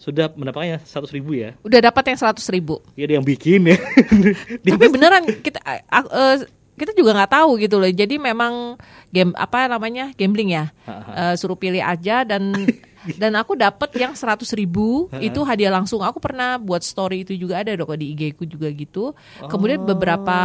sudah 0.03 0.27
mendapatkannya 0.35 0.83
seratus 0.83 1.15
ribu 1.15 1.31
ya? 1.31 1.55
Udah 1.63 1.79
dapat 1.79 2.11
yang 2.11 2.19
seratus 2.19 2.43
ribu. 2.51 2.83
Ya 2.99 3.07
dia 3.07 3.15
yang 3.15 3.23
bikin 3.23 3.71
ya. 3.71 3.77
Tapi 4.75 4.87
beneran 4.91 5.23
kita 5.39 5.63
eh, 5.63 5.79
eh, 5.87 6.35
kita 6.75 6.91
juga 6.91 7.15
nggak 7.15 7.31
tahu 7.31 7.55
gitu 7.63 7.79
loh. 7.79 7.87
Jadi 7.87 8.19
memang 8.19 8.75
game 9.15 9.31
apa 9.39 9.71
namanya 9.71 10.11
gambling 10.19 10.51
ya. 10.51 10.75
Eh, 10.89 11.39
suruh 11.39 11.55
pilih 11.55 11.79
aja 11.79 12.27
dan 12.27 12.51
dan 13.21 13.35
aku 13.35 13.53
dapat 13.57 13.89
yang 13.99 14.13
seratus 14.15 14.53
ribu 14.55 15.09
itu 15.19 15.39
hadiah 15.43 15.73
langsung. 15.73 16.01
Aku 16.01 16.19
pernah 16.19 16.57
buat 16.57 16.81
story 16.81 17.27
itu 17.27 17.33
juga 17.35 17.61
ada 17.61 17.73
dong 17.75 17.91
di 17.99 18.15
IG 18.15 18.37
ku 18.39 18.43
juga 18.47 18.67
gitu. 18.71 19.13
Kemudian 19.45 19.83
beberapa 19.83 20.39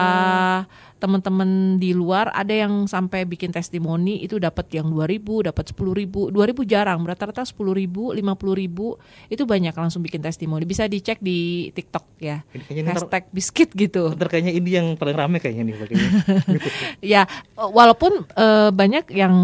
teman-teman 0.98 1.78
di 1.78 1.94
luar 1.94 2.34
ada 2.34 2.50
yang 2.50 2.90
sampai 2.90 3.22
bikin 3.22 3.54
testimoni 3.54 4.18
itu 4.26 4.42
dapat 4.42 4.66
yang 4.74 4.90
2000 4.90 5.54
dapat 5.54 5.64
10.000 5.70 5.94
ribu. 5.94 6.20
2000 6.34 6.66
jarang 6.66 7.00
rata-rata 7.06 7.46
10.000 7.46 7.54
ribu 7.78 8.10
50 8.10 8.62
ribu 8.62 8.86
itu 9.30 9.46
banyak 9.46 9.72
langsung 9.72 10.02
bikin 10.02 10.18
testimoni. 10.18 10.66
Bisa 10.66 10.90
dicek 10.90 11.22
di 11.22 11.70
TikTok 11.70 12.04
ya. 12.18 12.42
Ntar- 12.50 12.98
hashtag 12.98 13.24
biskuit 13.30 13.70
gitu. 13.78 14.10
Ntar 14.12 14.26
kayaknya 14.26 14.52
ini 14.58 14.70
yang 14.74 14.86
paling 14.98 15.14
rame 15.14 15.38
kayaknya 15.38 15.70
nih 15.70 15.76
ya 17.14 17.22
walaupun 17.54 18.26
eh, 18.34 18.70
banyak 18.74 19.14
yang 19.14 19.34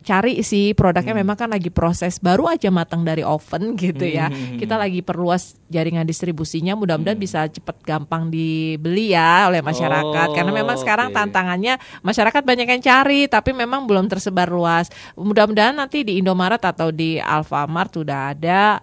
cari 0.00 0.40
sih 0.40 0.72
produknya 0.72 1.12
memang 1.12 1.36
kan 1.36 1.52
lagi 1.52 1.68
proses 1.68 2.16
baru 2.16 2.48
aja 2.48 2.72
matang 2.72 3.04
dari 3.04 3.20
oven 3.20 3.74
gitu 3.80 4.04
ya. 4.08 4.32
Kita 4.32 4.80
lagi 4.80 5.04
perluas 5.04 5.56
jaringan 5.68 6.08
distribusinya 6.08 6.72
mudah-mudahan 6.74 7.20
bisa 7.20 7.44
cepet 7.46 7.84
gampang 7.84 8.32
dibeli 8.32 9.12
ya 9.12 9.48
oleh 9.52 9.60
masyarakat. 9.60 10.28
Oh, 10.32 10.34
karena 10.34 10.52
memang 10.52 10.76
sekarang 10.80 11.12
tantangannya 11.12 11.76
masyarakat 12.00 12.42
banyak 12.42 12.68
yang 12.68 12.82
cari 12.82 13.28
tapi 13.28 13.52
memang 13.52 13.84
belum 13.84 14.08
tersebar 14.08 14.48
luas. 14.48 14.88
Mudah-mudahan 15.14 15.76
nanti 15.76 16.02
di 16.02 16.16
Indomaret 16.20 16.64
atau 16.64 16.88
di 16.88 17.20
Alfamart 17.20 17.92
sudah 18.00 18.32
ada. 18.32 18.80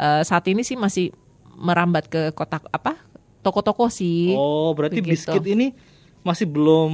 Eh, 0.00 0.22
saat 0.24 0.44
ini 0.48 0.64
sih 0.64 0.76
masih 0.76 1.12
merambat 1.56 2.08
ke 2.08 2.32
kotak 2.32 2.64
apa? 2.72 2.96
Toko-toko 3.40 3.88
sih. 3.88 4.36
Oh, 4.36 4.72
berarti 4.76 5.00
Begitu. 5.00 5.28
biskuit 5.28 5.44
ini 5.48 5.72
masih 6.20 6.44
belum 6.44 6.92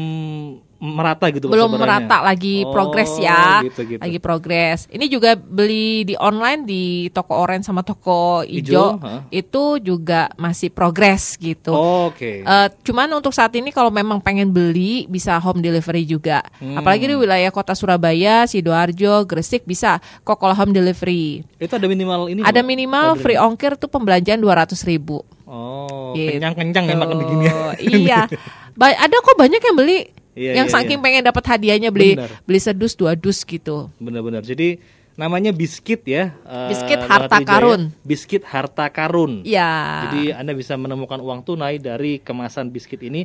merata 0.77 1.33
gitu 1.33 1.49
belum 1.49 1.73
merata 1.73 2.21
lagi 2.21 2.61
Oh, 2.61 2.69
progres 2.69 3.17
ya 3.17 3.65
gitu, 3.65 3.81
gitu. 3.89 3.97
lagi 3.97 4.19
progres 4.21 4.85
ini 4.93 5.09
juga 5.09 5.33
beli 5.33 6.05
di 6.05 6.15
online 6.15 6.63
di 6.63 6.85
toko 7.09 7.33
orange 7.35 7.65
sama 7.65 7.81
toko 7.81 8.45
Ijo, 8.45 9.01
hijau 9.01 9.01
itu 9.33 9.65
juga 9.81 10.29
masih 10.37 10.69
progres 10.69 11.41
gitu 11.41 11.73
Oh, 11.73 12.13
Oke. 12.13 12.45
Eh, 12.45 12.69
cuman 12.85 13.09
untuk 13.11 13.33
saat 13.33 13.51
ini 13.53 13.73
kalau 13.73 13.89
memang 13.89 14.21
pengen 14.21 14.53
beli 14.53 15.09
bisa 15.09 15.35
home 15.37 15.59
delivery 15.59 16.05
juga. 16.05 16.45
Hmm. 16.61 16.77
Apalagi 16.77 17.09
di 17.09 17.17
wilayah 17.17 17.51
kota 17.51 17.73
Surabaya, 17.73 18.45
sidoarjo, 18.45 19.25
Gresik 19.25 19.65
bisa 19.65 19.97
kok 20.23 20.37
kalau 20.37 20.55
home 20.55 20.71
delivery. 20.71 21.41
itu 21.57 21.73
ada 21.73 21.89
minimal 21.89 22.29
ini 22.29 22.45
Ada 22.45 22.61
minimal 22.61 23.17
free 23.17 23.35
ongkir 23.35 23.75
tuh 23.75 23.89
pembelanjaan 23.89 24.39
200 24.39 24.77
ribu. 24.85 25.25
Oh, 25.49 26.13
Gitu. 26.13 26.37
kenyang-kenyang 26.39 26.85
ya 26.87 26.97
makan 26.97 27.17
begini 27.19 27.45
ya. 27.45 27.55
iya. 27.81 28.21
Ba- 28.77 28.95
ada 28.95 29.17
kok 29.17 29.35
banyak 29.35 29.59
yang 29.59 29.77
beli. 29.77 29.99
Iya, 30.37 30.53
yang 30.55 30.69
iya, 30.69 30.75
saking 30.77 31.01
iya. 31.01 31.05
pengen 31.05 31.23
dapat 31.25 31.45
hadiahnya 31.47 31.89
beli 31.89 32.13
Benar. 32.13 32.29
beli 32.45 32.61
sedus 32.61 32.93
dua 32.93 33.17
dus 33.17 33.41
gitu. 33.41 33.89
Benar-benar. 33.97 34.45
Jadi 34.45 34.77
namanya 35.17 35.49
biskuit 35.49 36.05
ya. 36.05 36.37
eh, 36.45 36.69
Biskuit 36.69 37.01
Lewat 37.01 37.09
harta 37.11 37.37
karun. 37.41 37.83
Biskuit 38.05 38.45
harta 38.45 38.85
karun. 38.87 39.41
Iya. 39.43 39.73
Jadi 40.05 40.23
Anda 40.31 40.53
bisa 40.53 40.77
menemukan 40.77 41.17
uang 41.17 41.41
tunai 41.41 41.77
dari 41.77 42.21
kemasan 42.21 42.69
biskuit 42.69 43.01
ini 43.01 43.25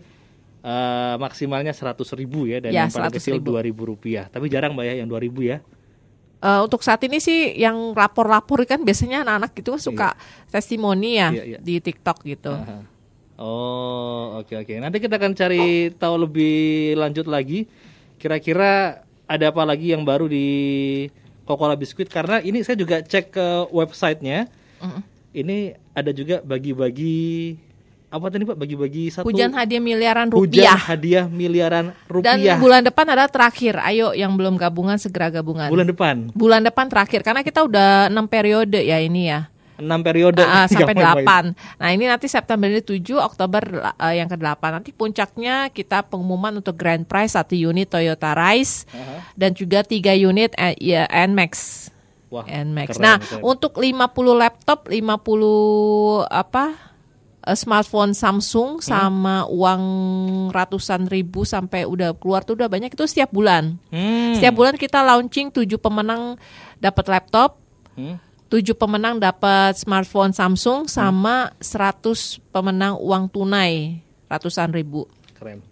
eh, 0.62 1.15
maksimalnya 1.17 1.75
100.000 1.75 2.00
ribu 2.15 2.48
ya 2.48 2.63
dan 2.63 2.72
Ya, 2.72 2.88
yang 2.88 2.89
paling 2.89 3.12
100.000. 3.12 3.17
kecil 3.20 3.36
2.000 3.38 3.60
rupiah. 3.86 4.25
Tapi 4.25 4.48
jarang 4.48 4.72
mbak 4.72 4.86
ya 4.86 4.93
yang 4.96 5.10
2.000 5.10 5.20
ya. 5.43 5.58
Eh, 6.39 6.60
untuk 6.63 6.79
saat 6.79 7.03
ini 7.03 7.20
sih 7.20 7.53
yang 7.53 7.91
lapor-lapor 7.91 8.63
kan 8.63 8.81
biasanya 8.81 9.22
anak-anak 9.22 9.51
gitu 9.53 9.75
kan 9.75 9.81
suka 9.84 10.08
testimoni 10.48 11.20
ya 11.20 11.29
Iya, 11.29 11.43
iya. 11.46 11.58
di 11.60 11.77
TikTok 11.77 12.24
gitu. 12.24 12.55
Aha. 12.55 12.88
Oh 13.41 14.38
oke 14.38 14.53
oke. 14.53 14.74
Nanti 14.77 15.01
kita 15.01 15.17
akan 15.17 15.33
cari 15.33 15.89
tahu 15.98 16.29
lebih 16.29 16.93
lanjut 16.93 17.25
lagi. 17.25 17.65
Kira-kira 18.21 19.01
ada 19.25 19.45
apa 19.50 19.65
lagi 19.65 19.98
yang 19.98 20.05
baru 20.05 20.29
di 20.29 20.45
Coca-Cola 21.50 21.74
Biskuit? 21.74 22.05
Karena 22.05 22.38
ini 22.45 22.62
saya 22.62 22.77
juga 22.77 23.01
cek 23.01 23.33
ke 23.33 23.48
websitenya. 23.74 24.45
Ini 25.33 25.74
ada 25.98 26.13
juga 26.13 26.45
bagi-bagi 26.45 27.57
apa 28.12 28.27
tadi 28.27 28.43
pak? 28.43 28.60
Bagi-bagi 28.60 29.07
satu 29.07 29.25
Hujan 29.25 29.55
hadiah 29.55 29.79
miliaran 29.79 30.27
hujan 30.29 30.43
rupiah. 30.51 30.75
hadiah 30.75 31.25
miliaran 31.31 31.95
Dan 31.95 32.43
rupiah 32.43 32.60
bulan 32.60 32.83
depan 32.83 33.07
adalah 33.07 33.31
terakhir. 33.31 33.79
Ayo 33.79 34.12
yang 34.12 34.36
belum 34.36 34.60
gabungan 34.60 35.00
segera 35.00 35.31
gabungan. 35.31 35.71
bulan 35.71 35.88
depan. 35.88 36.15
Bulan 36.36 36.62
depan 36.62 36.91
terakhir 36.91 37.24
karena 37.24 37.41
kita 37.41 37.63
udah 37.63 38.12
enam 38.12 38.27
periode 38.27 38.83
ya 38.83 39.00
ini 39.00 39.31
ya. 39.31 39.48
Enam 39.82 40.00
periode 40.00 40.40
ah, 40.40 40.64
sampai 40.72 40.94
Nggak 40.94 41.26
main-main. 41.26 41.46
8. 41.58 41.82
Nah, 41.82 41.90
ini 41.90 42.06
nanti 42.06 42.30
September 42.30 42.70
ini 42.70 42.80
7, 42.80 43.02
Oktober 43.18 43.64
ah, 43.92 44.14
yang 44.14 44.30
ke-8. 44.30 44.62
Nanti 44.72 44.94
puncaknya 44.94 45.68
kita 45.68 46.06
pengumuman 46.06 46.54
untuk 46.56 46.78
grand 46.78 47.02
prize 47.04 47.34
satu 47.34 47.52
unit 47.52 47.90
Toyota 47.90 48.32
Rise 48.32 48.86
Aha. 48.94 49.34
dan 49.34 49.52
juga 49.52 49.82
tiga 49.82 50.14
unit 50.14 50.54
eh, 50.56 50.78
ya, 50.78 51.10
NMAX. 51.10 51.52
Wah, 52.30 52.46
NMAX. 52.46 52.96
keren, 52.96 53.04
Nah, 53.04 53.18
keren. 53.18 53.42
untuk 53.44 53.76
50 53.76 53.98
laptop, 54.32 54.88
50 54.88 55.52
apa? 56.24 56.94
eh, 57.42 57.58
smartphone 57.58 58.14
Hmm. 58.14 58.22
Samsung 58.38 58.70
sama 58.80 59.50
uang 59.50 59.84
ratusan 60.50 61.10
ribu 61.10 61.42
sampai 61.42 61.84
udah 61.84 62.14
keluar 62.14 62.46
tuh 62.46 62.54
udah 62.54 62.70
banyak 62.70 62.94
itu 62.94 63.02
setiap 63.04 63.34
bulan. 63.34 63.82
Hmm. 63.90 64.38
Setiap 64.38 64.54
bulan 64.54 64.78
kita 64.78 65.02
launching 65.02 65.50
7 65.50 65.66
pemenang 65.76 66.38
dapat 66.78 67.06
laptop, 67.10 67.58
Hmm. 67.92 68.16
7 68.51 68.75
pemenang 68.75 69.15
dapat 69.15 69.79
smartphone 69.79 70.36
Samsung 70.36 70.91
sama 70.91 71.55
100 71.63 72.51
pemenang 72.51 73.00
uang 73.00 73.31
tunai 73.31 74.03
ratusan 74.27 74.75
ribu. 74.75 75.08
Keren. 75.39 75.71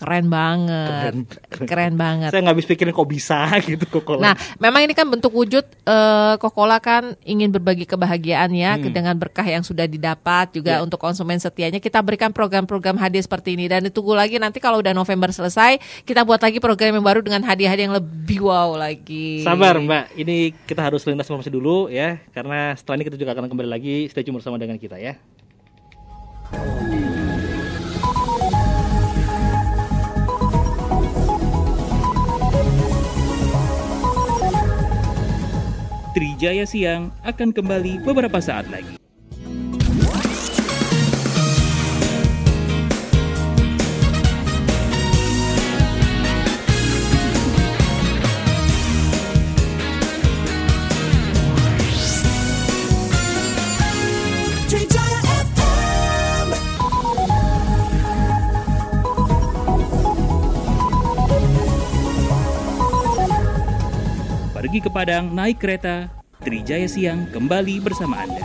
Keren 0.00 0.32
banget. 0.32 1.12
Keren. 1.52 1.68
Keren, 1.68 1.94
banget. 2.00 2.32
Saya 2.32 2.40
nggak 2.40 2.56
habis 2.56 2.68
pikirin 2.68 2.92
kok 2.96 3.04
bisa 3.04 3.44
gitu 3.68 3.84
Coca-Cola. 3.84 4.32
Nah, 4.32 4.34
memang 4.56 4.88
ini 4.88 4.96
kan 4.96 5.04
bentuk 5.04 5.28
wujud 5.30 5.60
eh, 5.62 6.34
Coca-Cola 6.40 6.80
kan 6.80 7.12
ingin 7.22 7.52
berbagi 7.52 7.84
kebahagiaan 7.84 8.48
ya 8.56 8.80
dengan 8.80 9.12
berkah 9.20 9.44
yang 9.44 9.60
sudah 9.60 9.84
didapat 9.84 10.56
juga 10.56 10.70
Ya. 10.70 10.86
untuk 10.86 11.02
konsumen 11.02 11.36
setianya 11.36 11.82
kita 11.82 11.98
berikan 12.00 12.30
program-program 12.30 12.94
hadiah 12.94 13.20
seperti 13.20 13.58
ini 13.58 13.66
dan 13.66 13.82
ditunggu 13.82 14.14
lagi 14.14 14.38
nanti 14.38 14.62
kalau 14.62 14.78
udah 14.78 14.94
November 14.94 15.34
selesai 15.34 15.82
kita 16.06 16.22
buat 16.22 16.38
lagi 16.38 16.62
program 16.62 16.94
yang 16.94 17.02
baru 17.02 17.20
dengan 17.20 17.42
hadiah-hadiah 17.42 17.90
yang 17.90 17.96
lebih 17.98 18.46
wow 18.46 18.78
lagi. 18.78 19.42
Sabar 19.42 19.76
Mbak, 19.82 20.14
ini 20.14 20.54
kita 20.64 20.80
harus 20.80 21.02
lintas 21.04 21.26
informasi 21.26 21.50
dulu 21.50 21.90
ya, 21.90 22.22
karena 22.30 22.72
setelah 22.78 23.02
ini 23.02 23.04
kita 23.10 23.18
juga 23.18 23.34
akan 23.34 23.50
kembali 23.50 23.68
lagi 23.68 24.06
stay 24.08 24.22
tune 24.22 24.38
bersama 24.38 24.56
dengan 24.56 24.78
kita 24.78 24.96
ya. 24.96 25.18
Trijaya 36.40 36.64
Siang 36.64 37.12
akan 37.20 37.52
kembali 37.52 38.00
beberapa 38.00 38.40
saat 38.40 38.64
lagi. 38.72 38.96
Pergi 64.56 64.80
ke 64.80 64.88
Padang 64.88 65.28
naik 65.36 65.60
kereta, 65.60 66.08
Trijaya 66.40 66.88
Siang 66.88 67.28
kembali 67.36 67.84
bersama 67.84 68.24
Anda. 68.24 68.40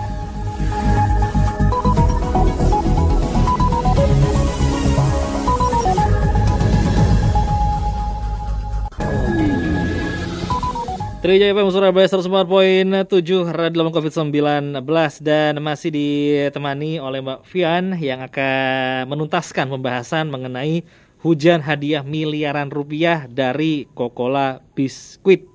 Trijaya 11.24 11.56
FM 11.56 11.72
Surabaya 11.72 12.04
104.7 12.12 13.56
Radio 13.56 13.78
Laman 13.80 13.96
COVID-19 13.96 14.84
dan 15.24 15.56
masih 15.64 15.96
ditemani 15.96 17.00
oleh 17.00 17.24
Mbak 17.24 17.48
Fian 17.48 17.96
yang 17.96 18.28
akan 18.28 19.08
menuntaskan 19.08 19.72
pembahasan 19.72 20.28
mengenai 20.28 20.84
hujan 21.24 21.64
hadiah 21.64 22.04
miliaran 22.04 22.68
rupiah 22.68 23.24
dari 23.32 23.88
Coca-Cola 23.96 24.60
Biskuit. 24.76 25.48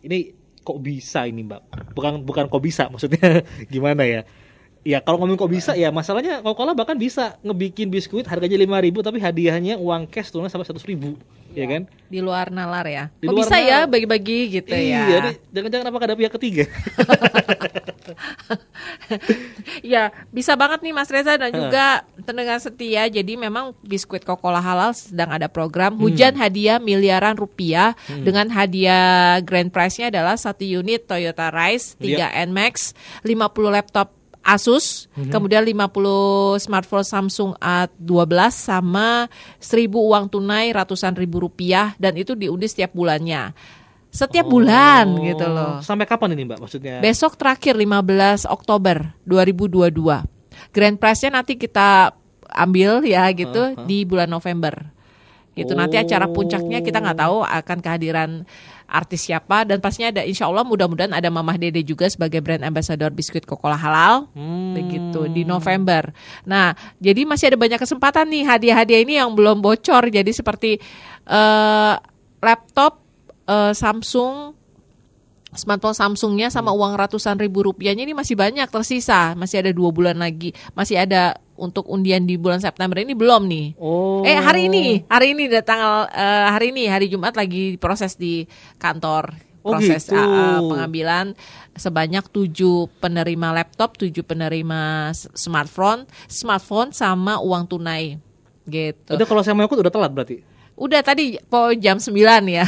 Ini 0.00 0.37
kok 0.68 0.78
bisa 0.84 1.24
ini 1.24 1.40
Mbak? 1.48 1.96
Bukan 1.96 2.12
bukan 2.28 2.44
kok 2.52 2.60
bisa 2.60 2.84
maksudnya 2.92 3.40
gimana 3.72 4.04
ya? 4.04 4.28
Ya 4.84 5.00
kalau 5.00 5.20
ngomong 5.20 5.40
kok 5.40 5.50
bisa 5.50 5.72
ya 5.74 5.88
masalahnya 5.88 6.44
Coca-Cola 6.44 6.72
bahkan 6.76 6.96
bisa 6.96 7.40
ngebikin 7.40 7.88
biskuit 7.88 8.24
harganya 8.28 8.56
5000 8.60 9.08
tapi 9.08 9.18
hadiahnya 9.18 9.74
uang 9.80 10.06
cash 10.08 10.30
tunai 10.30 10.48
sampai 10.52 10.68
100.000 10.68 11.56
ya 11.56 11.64
kan? 11.66 11.82
Di 12.08 12.20
luar 12.20 12.52
nalar 12.52 12.86
ya. 12.86 13.04
Di 13.18 13.26
Kok 13.26 13.34
luar 13.34 13.48
bisa 13.48 13.56
ya 13.58 13.84
nalar. 13.84 13.90
bagi-bagi 13.90 14.38
gitu 14.60 14.72
iya, 14.76 15.02
ya. 15.08 15.32
jangan-jangan 15.50 15.86
apakah 15.90 16.06
ada 16.12 16.16
pihak 16.16 16.32
ketiga? 16.36 16.64
Ya, 19.84 20.10
bisa 20.34 20.58
banget 20.58 20.82
nih 20.84 20.92
Mas 20.92 21.08
Reza 21.08 21.38
dan 21.38 21.54
juga 21.54 22.02
pendengar 22.26 22.58
setia. 22.58 23.06
Jadi 23.08 23.38
memang 23.38 23.72
biskuit 23.80 24.24
Coca-Cola 24.26 24.60
halal 24.60 24.92
sedang 24.92 25.30
ada 25.32 25.46
program. 25.46 25.96
Hujan 25.96 26.34
hadiah 26.36 26.82
miliaran 26.82 27.38
rupiah 27.38 27.94
dengan 28.08 28.50
hadiah 28.52 29.38
grand 29.44 29.70
prize-nya 29.70 30.10
adalah 30.12 30.34
satu 30.36 30.66
unit 30.66 31.06
Toyota 31.06 31.48
Rise 31.48 31.96
3 32.00 32.48
NMAX, 32.50 32.92
50 33.24 33.70
laptop 33.70 34.18
Asus, 34.48 35.12
kemudian 35.28 35.60
50 35.60 36.56
smartphone 36.56 37.04
Samsung 37.04 37.52
A12 37.60 38.32
sama 38.48 39.28
1000 39.60 39.92
uang 39.92 40.24
tunai 40.32 40.72
ratusan 40.72 41.12
ribu 41.20 41.44
rupiah. 41.44 41.92
Dan 42.00 42.16
itu 42.16 42.32
diundi 42.32 42.64
setiap 42.64 42.96
bulannya. 42.96 43.52
Setiap 44.18 44.46
bulan 44.50 45.06
gitu 45.22 45.46
loh. 45.46 45.78
Sampai 45.78 46.10
kapan 46.10 46.34
ini 46.34 46.42
Mbak 46.50 46.58
maksudnya? 46.58 46.98
Besok 46.98 47.38
terakhir 47.38 47.78
15 47.78 48.50
Oktober 48.50 49.14
2022. 49.22 49.94
Grand 50.74 50.96
prize-nya 50.98 51.38
nanti 51.38 51.54
kita 51.54 52.10
ambil 52.50 53.06
ya 53.06 53.30
gitu 53.30 53.78
di 53.86 54.02
bulan 54.02 54.26
November. 54.26 54.90
Gitu 55.54 55.74
nanti 55.74 55.98
acara 55.98 56.26
puncaknya 56.30 56.82
kita 56.82 57.02
nggak 57.02 57.18
tahu 57.18 57.42
akan 57.42 57.78
kehadiran 57.82 58.30
artis 58.88 59.26
siapa 59.28 59.66
dan 59.68 59.82
pastinya 59.82 60.14
ada 60.14 60.22
insya 60.22 60.46
Allah 60.46 60.62
mudah-mudahan 60.62 61.12
ada 61.12 61.28
Mamah 61.28 61.58
Dede 61.60 61.82
juga 61.82 62.08
sebagai 62.08 62.40
brand 62.40 62.62
ambassador 62.62 63.10
biskuit 63.10 63.44
Coca-Cola 63.44 63.74
halal 63.74 64.30
begitu 64.74 65.26
di 65.30 65.42
November. 65.42 66.14
Nah 66.46 66.78
jadi 67.02 67.26
masih 67.26 67.54
ada 67.54 67.58
banyak 67.58 67.78
kesempatan 67.78 68.30
nih 68.30 68.46
hadiah-hadiah 68.46 69.00
ini 69.02 69.14
yang 69.18 69.34
belum 69.34 69.58
bocor 69.58 70.08
jadi 70.08 70.30
seperti 70.30 70.78
eh, 71.26 71.94
laptop 72.38 73.07
eh, 73.48 73.72
Samsung 73.72 74.52
smartphone 75.48 75.96
Samsungnya 75.96 76.52
sama 76.52 76.70
Hmm. 76.70 76.78
uang 76.78 76.92
ratusan 77.00 77.40
ribu 77.40 77.64
rupiahnya 77.64 78.04
ini 78.04 78.12
masih 78.12 78.36
banyak 78.36 78.68
tersisa, 78.68 79.32
masih 79.32 79.64
ada 79.64 79.72
dua 79.72 79.88
bulan 79.88 80.20
lagi, 80.20 80.52
masih 80.76 81.00
ada 81.00 81.40
untuk 81.56 81.88
undian 81.88 82.22
di 82.22 82.36
bulan 82.36 82.60
September 82.60 83.00
ini 83.00 83.16
belum 83.16 83.48
nih. 83.48 83.66
Oh. 83.80 84.20
Eh 84.22 84.36
hari 84.36 84.68
ini, 84.68 85.02
hari 85.08 85.32
ini 85.32 85.48
udah 85.48 85.64
tanggal 85.64 85.94
eh, 86.12 86.46
hari 86.52 86.70
ini 86.70 86.84
hari 86.86 87.08
Jumat 87.08 87.32
lagi 87.32 87.80
proses 87.80 88.14
di 88.14 88.44
kantor 88.76 89.32
Oh, 89.64 89.74
proses 89.74 90.06
gitu. 90.06 90.14
ah, 90.14 90.22
ah, 90.22 90.60
pengambilan 90.62 91.34
sebanyak 91.74 92.30
tujuh 92.30 92.88
penerima 93.02 93.50
laptop, 93.50 93.98
tujuh 93.98 94.22
penerima 94.22 95.10
smartphone, 95.34 96.06
smartphone 96.30 96.94
sama 96.94 97.42
uang 97.42 97.66
tunai 97.66 98.16
gitu. 98.68 99.16
Udah 99.18 99.26
kalau 99.26 99.42
saya 99.42 99.56
mau 99.56 99.66
ikut 99.66 99.80
udah 99.80 99.90
telat 99.90 100.12
berarti. 100.14 100.36
Udah 100.78 101.02
tadi 101.02 101.34
po 101.50 101.74
jam 101.74 101.98
9 101.98 102.14
ya. 102.46 102.66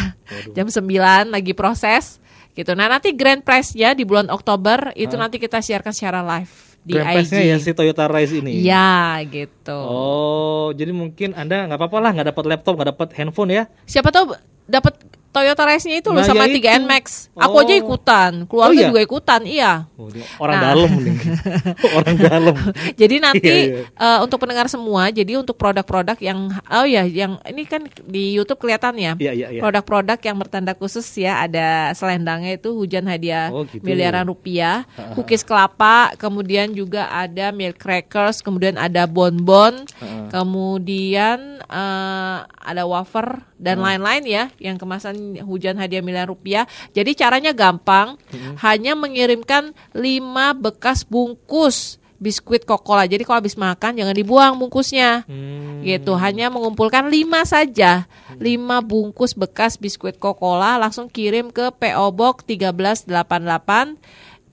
Jam 0.50 0.67
9 0.67 1.31
lagi 1.31 1.55
proses 1.55 2.19
gitu. 2.59 2.75
Nah, 2.75 2.90
nanti 2.90 3.14
grand 3.14 3.40
prize-nya 3.40 3.95
di 3.95 4.02
bulan 4.02 4.26
Oktober 4.29 4.90
itu 4.99 5.14
nanti 5.14 5.38
kita 5.38 5.62
siarkan 5.62 5.95
secara 5.95 6.21
live 6.21 6.50
di 6.83 6.99
Grand 6.99 7.07
IG. 7.07 7.14
Prize-nya 7.14 7.43
ya 7.47 7.57
si 7.62 7.71
Toyota 7.71 8.11
Rise 8.11 8.43
ini. 8.43 8.67
Ya, 8.67 9.23
gitu. 9.31 9.79
Oh, 9.79 10.75
jadi 10.75 10.90
mungkin 10.90 11.38
Anda 11.38 11.71
nggak 11.71 11.79
apa-apa 11.79 11.99
lah 12.02 12.11
nggak 12.19 12.29
dapat 12.35 12.45
laptop, 12.50 12.73
nggak 12.75 12.90
dapat 12.99 13.09
handphone 13.14 13.50
ya. 13.55 13.62
Siapa 13.87 14.11
tahu 14.11 14.35
dapat 14.67 14.99
Toyota 15.30 15.62
Race-nya 15.62 16.02
itu 16.02 16.10
loh 16.10 16.20
Nah, 16.20 16.26
sama 16.26 16.44
ya 16.44 16.58
3N 16.58 16.82
itu. 16.82 16.90
Max. 16.90 17.04
Aku 17.32 17.62
aja 17.62 17.70
Oh. 17.70 17.80
ikutan, 17.80 18.32
keluarga 18.50 18.75
Oh, 18.75 18.82
iya? 18.82 18.88
juga 18.90 19.00
ikutan, 19.00 19.40
iya. 19.46 19.72
Oh, 19.94 20.10
orang 20.38 20.56
Nah. 20.58 20.64
dalam 20.66 20.90
nih. 20.99 21.16
orang 21.99 22.16
dalam. 22.18 22.54
Jadi 23.00 23.16
nanti 23.16 23.54
Iya, 23.70 23.87
eh, 23.87 24.18
untuk 24.20 24.38
pendengar 24.38 24.66
semua, 24.66 25.06
jadi 25.08 25.38
untuk 25.38 25.54
produk-produk 25.54 26.18
yang 26.18 26.50
oh 26.50 26.82
ya, 26.82 27.06
yang 27.06 27.38
ini 27.44 27.62
kan 27.62 27.87
di 28.02 28.34
YouTube 28.34 28.58
kelihatan 28.58 28.99
ya. 28.99 29.12
Iya, 29.14 29.32
iya, 29.32 29.46
iya. 29.54 29.60
Produk-produk 29.60 30.18
yang 30.18 30.37
bertanda 30.37 30.75
khusus 30.75 31.06
ya, 31.14 31.40
ada 31.40 31.94
selendangnya 31.94 32.56
itu 32.56 32.75
hujan 32.75 33.06
hadiah 33.06 33.49
Oh, 33.49 33.62
gitu. 33.62 33.80
miliaran 33.80 34.26
rupiah, 34.26 34.82
cookies 35.14 35.42
kelapa, 35.42 36.10
kemudian 36.16 36.70
juga 36.70 37.06
ada 37.06 37.50
milk 37.50 37.78
crackers, 37.78 38.42
kemudian 38.42 38.75
ada 38.75 39.06
bonbon, 39.06 39.87
kemudian 40.28 41.38
eh, 41.62 42.37
ada 42.42 42.82
wafer 42.84 43.46
dan 43.61 43.85
lain-lain 43.85 44.25
ya, 44.25 44.45
yang 44.57 44.81
kemasan 44.81 45.37
hujan 45.45 45.76
hadiah 45.76 46.00
miliaran 46.00 46.33
rupiah. 46.33 46.64
Jadi 46.97 47.12
caranya 47.12 47.52
gampang, 47.52 48.17
hanya 48.64 48.97
mengirimkan 48.97 49.76
5 49.93 50.00
bekas 50.57 51.05
bungkus 51.05 52.00
biskuit 52.21 52.64
Coca-Cola. 52.64 53.05
Jadi 53.09 53.25
kalau 53.25 53.40
habis 53.40 53.57
makan 53.57 53.97
jangan 53.97 54.17
dibuang 54.17 54.57
bungkusnya. 54.57 55.25
Hmm. 55.29 55.85
Gitu, 55.85 56.12
hanya 56.17 56.52
mengumpulkan 56.52 57.09
5 57.09 57.45
saja. 57.45 58.09
5 58.37 58.40
bungkus 58.85 59.37
bekas 59.37 59.76
biskuit 59.76 60.17
Coca-Cola 60.17 60.81
langsung 60.81 61.09
kirim 61.12 61.52
ke 61.52 61.73
PO 61.76 62.07
Box 62.17 62.49
1388 62.49 63.97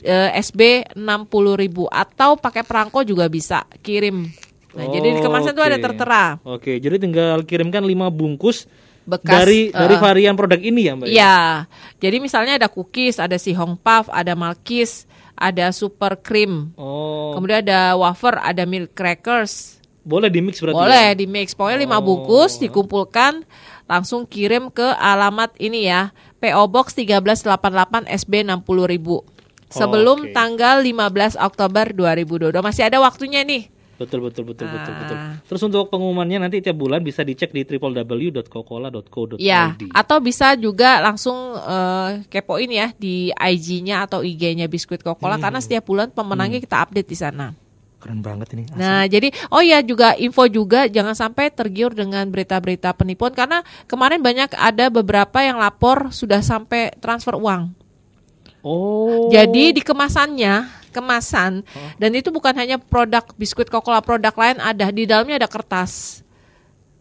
eh, 0.04 0.32
SB 0.40 0.92
60.000 0.96 1.88
atau 1.92 2.36
pakai 2.40 2.64
perangko 2.64 3.04
juga 3.04 3.28
bisa 3.32 3.68
kirim. 3.84 4.28
Nah, 4.78 4.94
jadi 4.94 5.18
di 5.18 5.22
kemasan 5.26 5.58
itu 5.58 5.64
ada 5.66 5.78
Oke. 5.82 5.86
tertera 5.90 6.24
Oke, 6.46 6.72
jadi 6.78 7.02
tinggal 7.02 7.42
kirimkan 7.50 7.82
5 7.82 8.14
bungkus 8.14 8.70
bekas 9.08 9.32
dari 9.34 9.72
dari 9.72 9.96
eh, 9.96 10.00
varian 10.00 10.36
produk 10.36 10.60
ini 10.60 10.82
ya, 10.84 10.94
Mbak. 10.94 11.06
ya? 11.08 11.12
Iya. 11.12 11.38
Jadi 11.98 12.18
misalnya 12.20 12.54
ada 12.60 12.68
cookies, 12.68 13.18
ada 13.18 13.40
si 13.40 13.56
Hong 13.56 13.80
Puff, 13.80 14.12
ada 14.12 14.36
Malkis, 14.36 15.08
ada 15.34 15.72
super 15.72 16.20
cream. 16.20 16.76
Oh, 16.76 17.32
Kemudian 17.34 17.64
ada 17.64 17.96
wafer, 17.96 18.36
ada 18.38 18.68
milk 18.68 18.92
crackers. 18.92 19.80
boleh 20.04 20.32
di 20.32 20.40
mix 20.40 20.64
berarti. 20.64 20.78
Boleh 20.78 21.06
ya? 21.12 21.16
di 21.16 21.26
mix. 21.26 21.52
Pokoknya 21.52 21.84
5 21.84 22.00
Oh. 22.00 22.00
bungkus 22.00 22.60
dikumpulkan 22.60 23.44
langsung 23.86 24.24
kirim 24.24 24.68
ke 24.70 24.88
alamat 24.96 25.52
ini 25.58 25.88
ya. 25.88 26.16
PO 26.40 26.64
Box 26.68 26.96
1388 26.96 28.08
SB 28.08 28.44
60.000. 28.44 29.28
Sebelum 29.68 30.24
Oke. 30.24 30.32
tanggal 30.32 30.80
15 30.80 31.36
Oktober 31.36 31.92
2022. 31.92 32.64
Masih 32.64 32.88
ada 32.88 33.04
waktunya 33.04 33.44
nih. 33.44 33.68
Betul 33.98 34.30
betul 34.30 34.46
betul 34.46 34.70
betul 34.70 34.94
betul. 34.94 35.18
Ah. 35.18 35.42
Terus 35.42 35.62
untuk 35.66 35.90
pengumumannya 35.90 36.46
nanti 36.46 36.62
tiap 36.62 36.77
bulan 36.77 37.01
bisa 37.01 37.25
dicek 37.25 37.50
di 37.50 37.66
www.coca-cola.co.id. 37.66 39.42
Ya, 39.42 39.74
atau 39.90 40.22
bisa 40.22 40.53
juga 40.53 41.01
langsung 41.01 41.57
eh, 41.57 42.22
kepoin 42.29 42.70
ya 42.70 42.94
di 42.94 43.33
IG-nya 43.33 44.05
atau 44.05 44.22
IG-nya 44.22 44.70
Biskuit 44.70 45.01
Coca-Cola 45.01 45.42
karena 45.42 45.57
setiap 45.57 45.90
bulan 45.90 46.14
pemenangnya 46.14 46.62
kita 46.62 46.86
update 46.86 47.10
di 47.10 47.18
sana. 47.18 47.57
Keren 47.98 48.22
banget 48.22 48.53
ini. 48.53 48.70
asli. 48.70 48.77
Nah, 48.77 49.10
jadi 49.10 49.33
oh 49.50 49.66
ya 49.66 49.81
juga 49.81 50.14
info 50.14 50.46
juga 50.46 50.86
jangan 50.86 51.18
sampai 51.18 51.50
tergiur 51.50 51.98
dengan 51.98 52.29
berita-berita 52.29 52.94
penipuan 52.94 53.33
karena 53.33 53.66
kemarin 53.90 54.22
banyak 54.22 54.53
ada 54.53 54.94
beberapa 54.94 55.42
yang 55.42 55.57
lapor 55.57 56.14
sudah 56.14 56.46
sampai 56.46 56.94
transfer 57.01 57.33
uang. 57.33 57.74
Oh. 58.62 59.33
Jadi 59.33 59.79
di 59.79 59.81
kemasannya, 59.81 60.87
kemasan 60.98 61.62
dan 62.01 62.12
itu 62.18 62.33
bukan 62.33 62.57
hanya 62.57 62.81
produk 62.81 63.22
biskuit 63.38 63.70
Coca-Cola, 63.70 64.01
produk 64.01 64.33
lain 64.33 64.57
ada 64.57 64.90
di 64.90 65.05
dalamnya 65.05 65.38
ada 65.46 65.50
kertas. 65.50 66.25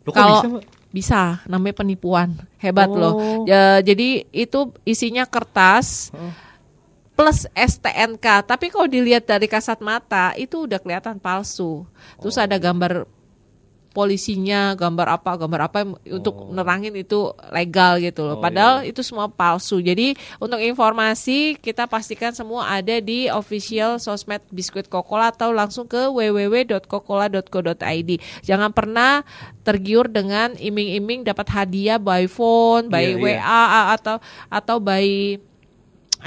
Kalau 0.06 0.38
bisa, 0.38 0.48
bisa, 0.94 1.22
namanya 1.50 1.82
penipuan. 1.82 2.36
Hebat 2.62 2.92
Oh. 2.92 3.00
loh. 3.00 3.14
Ya, 3.48 3.80
jadi 3.82 4.22
itu 4.30 4.70
isinya 4.86 5.26
kertas 5.26 6.14
plus 7.16 7.48
STNK. 7.56 8.44
Tapi 8.44 8.68
kalau 8.68 8.86
dilihat 8.86 9.24
dari 9.24 9.48
kasat 9.48 9.80
mata 9.80 10.36
itu 10.36 10.68
udah 10.68 10.78
kelihatan 10.78 11.16
palsu. 11.16 11.88
Terus 12.20 12.36
ada 12.36 12.54
gambar 12.60 13.08
polisinya, 13.96 14.76
gambar 14.76 15.16
apa, 15.16 15.40
gambar 15.40 15.72
apa 15.72 15.96
untuk 16.04 16.52
nerangin 16.52 16.92
itu 16.92 17.32
legal 17.48 17.96
gitu 17.96 18.28
loh. 18.28 18.36
Oh, 18.36 18.44
Padahal 18.44 18.84
iya. 18.84 18.92
itu 18.92 19.00
semua 19.00 19.32
palsu. 19.32 19.80
Jadi 19.80 20.12
untuk 20.36 20.60
informasi 20.60 21.56
kita 21.56 21.88
pastikan 21.88 22.36
semua 22.36 22.68
ada 22.68 23.00
di 23.00 23.32
official 23.32 23.96
sosmed 23.96 24.44
biskuit 24.52 24.84
Coca-Cola 24.92 25.32
atau 25.32 25.48
langsung 25.56 25.88
ke 25.88 26.12
www.coca-cola.co.id. 26.12 28.10
Jangan 28.44 28.76
pernah 28.76 29.24
tergiur 29.64 30.12
dengan 30.12 30.52
iming-iming 30.60 31.24
dapat 31.24 31.48
hadiah 31.48 31.96
by 31.96 32.28
phone, 32.28 32.92
by 32.92 33.16
Iya, 33.16 33.16
iya. 33.16 33.40
WA 33.40 33.96
atau 33.96 34.20
atau 34.52 34.76
by 34.76 35.40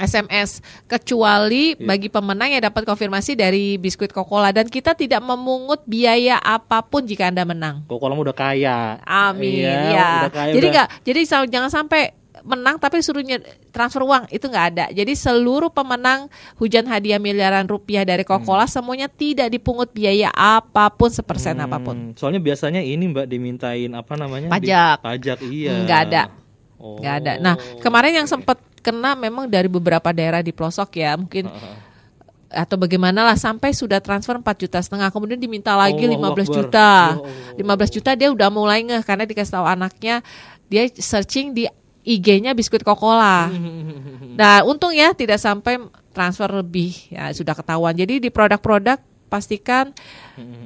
SMS 0.00 0.58
kecuali 0.84 1.72
Iya. 1.72 1.86
bagi 1.86 2.08
pemenang 2.08 2.50
yang 2.50 2.62
dapat 2.62 2.82
konfirmasi 2.82 3.34
dari 3.34 3.76
biskuit 3.76 4.08
Coca-Cola 4.08 4.50
dan 4.50 4.66
kita 4.66 4.92
tidak 4.92 5.20
memungut 5.20 5.84
biaya 5.84 6.36
apa 6.36 6.80
pun 6.80 7.02
jika 7.02 7.26
Anda 7.26 7.44
menang. 7.44 7.84
Coca-Cola 7.84 8.16
udah 8.16 8.34
kaya. 8.34 8.98
Amin. 9.02 9.64
Ya. 9.64 10.24
udah 10.24 10.32
kaya, 10.32 10.52
jadi 10.52 10.60
udah- 10.62 10.74
nggak, 10.74 10.88
jadi 11.02 11.20
jangan 11.46 11.68
sampai 11.68 12.16
menang 12.40 12.80
tapi 12.80 12.98
suruh 12.98 13.20
nye- 13.20 13.42
transfer 13.68 14.00
uang 14.00 14.24
itu 14.28 14.42
nggak 14.42 14.66
ada. 14.70 14.84
Jadi 14.88 15.12
seluruh 15.12 15.68
pemenang 15.68 16.30
hujan 16.56 16.86
hadiah 16.86 17.20
miliaran 17.20 17.66
rupiah 17.66 18.00
dari 18.00 18.24
Coca-Cola 18.24 18.64
semuanya 18.64 19.06
tidak 19.06 19.48
dipungut 19.48 19.90
biaya 19.90 20.32
apa 20.32 20.88
pun 20.88 21.08
sepersen 21.08 21.58
apa 21.58 21.76
pun. 21.76 21.92
Hmm, 21.92 22.12
Soalnya 22.14 22.40
biasanya 22.40 22.80
ini 22.80 23.08
Mbak 23.08 23.26
dimintain 23.26 23.90
apa 23.92 24.16
namanya? 24.16 24.48
Di- 24.48 24.52
Pajak. 24.56 24.96
pajak 25.00 25.38
iya. 25.44 25.84
Nggak 25.84 26.00
ada. 26.06 26.22
Oh. 26.80 26.96
Nggak 26.96 27.14
ada. 27.18 27.32
Nah 27.36 27.54
kemarin 27.78 28.12
yang 28.14 28.26
sempat 28.26 28.56
kena 28.80 29.12
memang 29.16 29.46
dari 29.48 29.68
beberapa 29.68 30.10
daerah 30.10 30.40
di 30.40 30.50
pelosok 30.50 30.90
ya 30.96 31.16
mungkin 31.16 31.48
atau 32.50 32.74
bagaimana 32.74 33.22
lah 33.22 33.38
sampai 33.38 33.70
sudah 33.70 34.02
transfer 34.02 34.34
4 34.34 34.42
juta 34.58 34.82
setengah 34.82 35.08
kemudian 35.14 35.38
diminta 35.38 35.70
lagi 35.78 36.02
Allahu 36.02 36.34
15 36.34 36.50
Akbar. 36.50 36.56
juta 36.58 36.90
Allah. 37.62 37.86
15 37.86 37.94
juta 37.94 38.10
dia 38.18 38.28
udah 38.34 38.48
mulai 38.50 38.82
ngeh 38.82 39.02
karena 39.06 39.22
dikasih 39.22 39.54
tahu 39.54 39.66
anaknya 39.70 40.18
dia 40.66 40.90
searching 40.98 41.54
di 41.54 41.70
IG-nya 42.02 42.50
biskuit 42.56 42.82
Coca-Cola 42.82 43.54
nah 44.40 44.66
untung 44.66 44.90
ya 44.90 45.14
tidak 45.14 45.38
sampai 45.38 45.78
transfer 46.10 46.50
lebih 46.50 46.90
ya 47.14 47.30
sudah 47.30 47.54
ketahuan 47.54 47.94
jadi 47.94 48.18
di 48.18 48.28
produk-produk 48.34 48.98
pastikan 49.30 49.94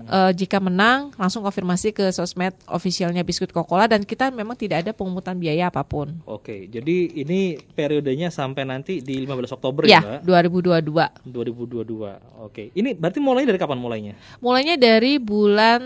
eh, 0.09 0.33
jika 0.33 0.57
menang 0.57 1.12
langsung 1.14 1.44
konfirmasi 1.44 1.92
ke 1.92 2.09
sosmed 2.09 2.57
officialnya 2.64 3.20
biskuit 3.20 3.53
Coca-Cola 3.53 3.85
dan 3.85 4.03
kita 4.03 4.33
memang 4.33 4.57
tidak 4.57 4.81
ada 4.81 4.96
pungutan 4.96 5.37
biaya 5.37 5.68
apa 5.68 5.85
pun 5.85 6.16
Oke, 6.24 6.64
jadi 6.66 6.96
ini 7.14 7.61
periodenya 7.77 8.33
sampai 8.33 8.64
nanti 8.64 9.05
di 9.05 9.20
15 9.20 9.53
Oktober 9.53 9.85
ya, 9.85 10.00
ya 10.00 10.24
Mbak? 10.24 10.81
2022 11.29 11.29
2022. 11.29 12.40
Oke. 12.40 12.72
Ini 12.72 12.96
berarti 12.96 13.20
mulai 13.20 13.44
dari 13.44 13.61
kapan 13.61 13.77
mulainya? 13.77 14.16
mulainya 14.40 14.74
dari 14.74 15.20
bulan 15.20 15.85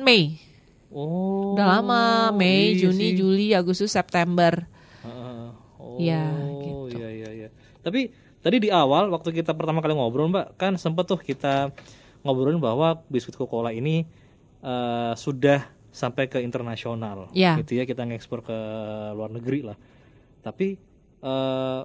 Mei 0.00 0.48
Oh. 0.88 1.52
Udah 1.52 1.68
lama, 1.78 2.32
Mei, 2.32 2.72
iya 2.72 2.88
Juni, 2.88 3.12
sih. 3.12 3.20
Juli, 3.20 3.52
Agustus, 3.52 3.92
September. 3.92 4.64
Oh, 5.04 6.00
Ya, 6.00 6.32
gitu. 6.32 6.88
gitu. 6.88 6.96
Iya, 6.96 7.08
iya, 7.12 7.30
iya. 7.44 7.48
Tapi 7.84 8.08
tadi 8.40 8.56
di 8.56 8.72
awal 8.72 9.12
waktu 9.12 9.36
kita 9.36 9.52
pertama 9.52 9.84
kali 9.84 9.92
ngobrol, 9.92 10.32
Mbak, 10.32 10.56
kan 10.56 10.72
sempet 10.80 11.04
tuh 11.04 11.20
kita 11.20 11.74
ngobrolin 12.22 12.58
bahwa 12.58 13.02
biskuit 13.06 13.34
Coca-Cola 13.34 13.70
ini 13.70 14.02
eh, 14.58 15.12
sudah 15.14 15.64
sampai 15.88 16.26
ke 16.26 16.38
internasional, 16.38 17.30
Ya. 17.32 17.56
gitu 17.58 17.74
ya, 17.74 17.82
kita 17.82 18.04
ngekspor 18.04 18.42
ke 18.42 18.58
luar 19.14 19.30
negeri 19.30 19.62
lah. 19.64 19.78
Tapi 20.40 20.78
eh, 21.18 21.80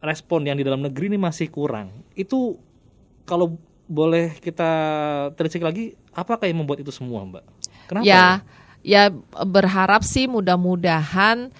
respon 0.00 0.44
yang 0.44 0.54
di 0.54 0.64
dalam 0.64 0.80
negeri 0.80 1.08
ini 1.08 1.18
masih 1.18 1.48
kurang. 1.48 1.90
Itu 2.12 2.58
kalau 3.24 3.56
boleh 3.84 4.36
kita 4.38 4.70
telisik 5.32 5.60
lagi, 5.60 5.92
apakah 6.10 6.44
yang 6.44 6.60
membuat 6.60 6.80
itu 6.80 6.90
semua, 6.90 7.24
Mbak? 7.24 7.44
Kenapa? 7.86 8.04
Ya, 8.04 8.24
ya 8.80 9.02
berharap 9.44 10.04
sih 10.04 10.24
mudah-mudahan 10.26 11.52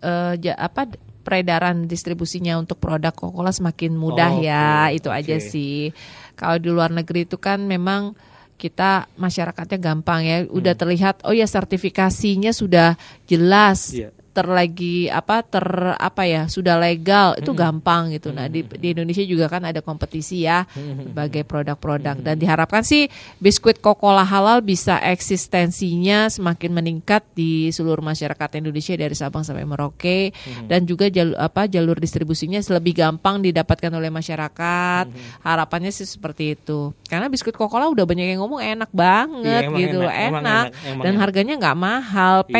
eh, 0.00 0.34
ja- 0.40 0.56
apa 0.56 0.88
peredaran 1.20 1.84
distribusinya 1.84 2.56
untuk 2.56 2.80
produk 2.80 3.12
Coca-Cola 3.12 3.52
semakin 3.52 3.92
mudah 3.94 4.30
Oh, 4.34 4.42
ya. 4.42 4.88
oke, 4.88 4.96
Itu 4.96 5.08
aja 5.12 5.36
oke. 5.36 5.44
sih. 5.44 5.92
Kalau 6.34 6.56
di 6.56 6.68
luar 6.72 6.88
negeri 6.90 7.28
itu 7.28 7.36
kan 7.36 7.60
memang 7.62 8.16
kita 8.56 9.08
masyarakatnya 9.16 9.78
gampang 9.80 10.20
ya. 10.20 10.36
Udah 10.48 10.76
terlihat 10.76 11.24
oh 11.24 11.32
ya 11.32 11.44
sertifikasinya 11.44 12.52
sudah 12.52 12.96
jelas. 13.24 13.92
Iya. 13.92 14.12
Terlagi 14.40 15.12
apa 15.12 15.44
ter 15.44 15.62
apa 16.00 16.24
ya 16.24 16.48
sudah 16.48 16.80
legal 16.80 17.36
itu 17.36 17.52
gampang 17.52 18.08
gitu. 18.16 18.32
Nah 18.32 18.48
di, 18.48 18.64
di 18.64 18.96
Indonesia 18.96 19.20
juga 19.22 19.52
kan 19.52 19.68
ada 19.68 19.84
kompetisi 19.84 20.48
ya 20.48 20.64
sebagai 20.72 21.44
produk-produk 21.44 22.16
dan 22.16 22.40
diharapkan 22.40 22.80
sih 22.80 23.12
biskuit 23.36 23.84
Coca-Cola 23.84 24.24
halal 24.24 24.64
bisa 24.64 24.96
eksistensinya 25.04 26.32
semakin 26.32 26.72
meningkat 26.72 27.20
di 27.36 27.68
seluruh 27.68 28.00
masyarakat 28.00 28.48
Indonesia 28.56 28.96
dari 28.96 29.12
Sabang 29.12 29.44
sampai 29.44 29.68
Merauke 29.68 30.32
dan 30.64 30.88
juga 30.88 31.12
jalur 31.12 31.36
apa 31.36 31.68
jalur 31.68 32.00
distribusinya 32.00 32.56
lebih 32.70 32.96
gampang 32.96 33.44
didapatkan 33.44 33.92
oleh 33.92 34.08
masyarakat. 34.08 35.04
Harapannya 35.42 35.90
sih 35.90 36.06
seperti 36.06 36.54
itu. 36.56 36.94
Karena 37.10 37.26
biskuit 37.26 37.52
Coca-Cola 37.52 37.90
udah 37.90 38.06
banyak 38.06 38.32
yang 38.32 38.40
ngomong 38.40 38.62
enak 38.62 38.90
banget 38.94 39.66
Iya, 39.66 39.76
gitu, 39.76 39.98
enak, 40.00 40.14
enak, 40.14 40.40
enak, 40.40 40.66
emang 40.86 41.04
dan 41.04 41.12
enak. 41.12 41.22
harganya 41.26 41.54
nggak 41.60 41.76
mahal, 41.76 42.36
Iya. 42.46 42.52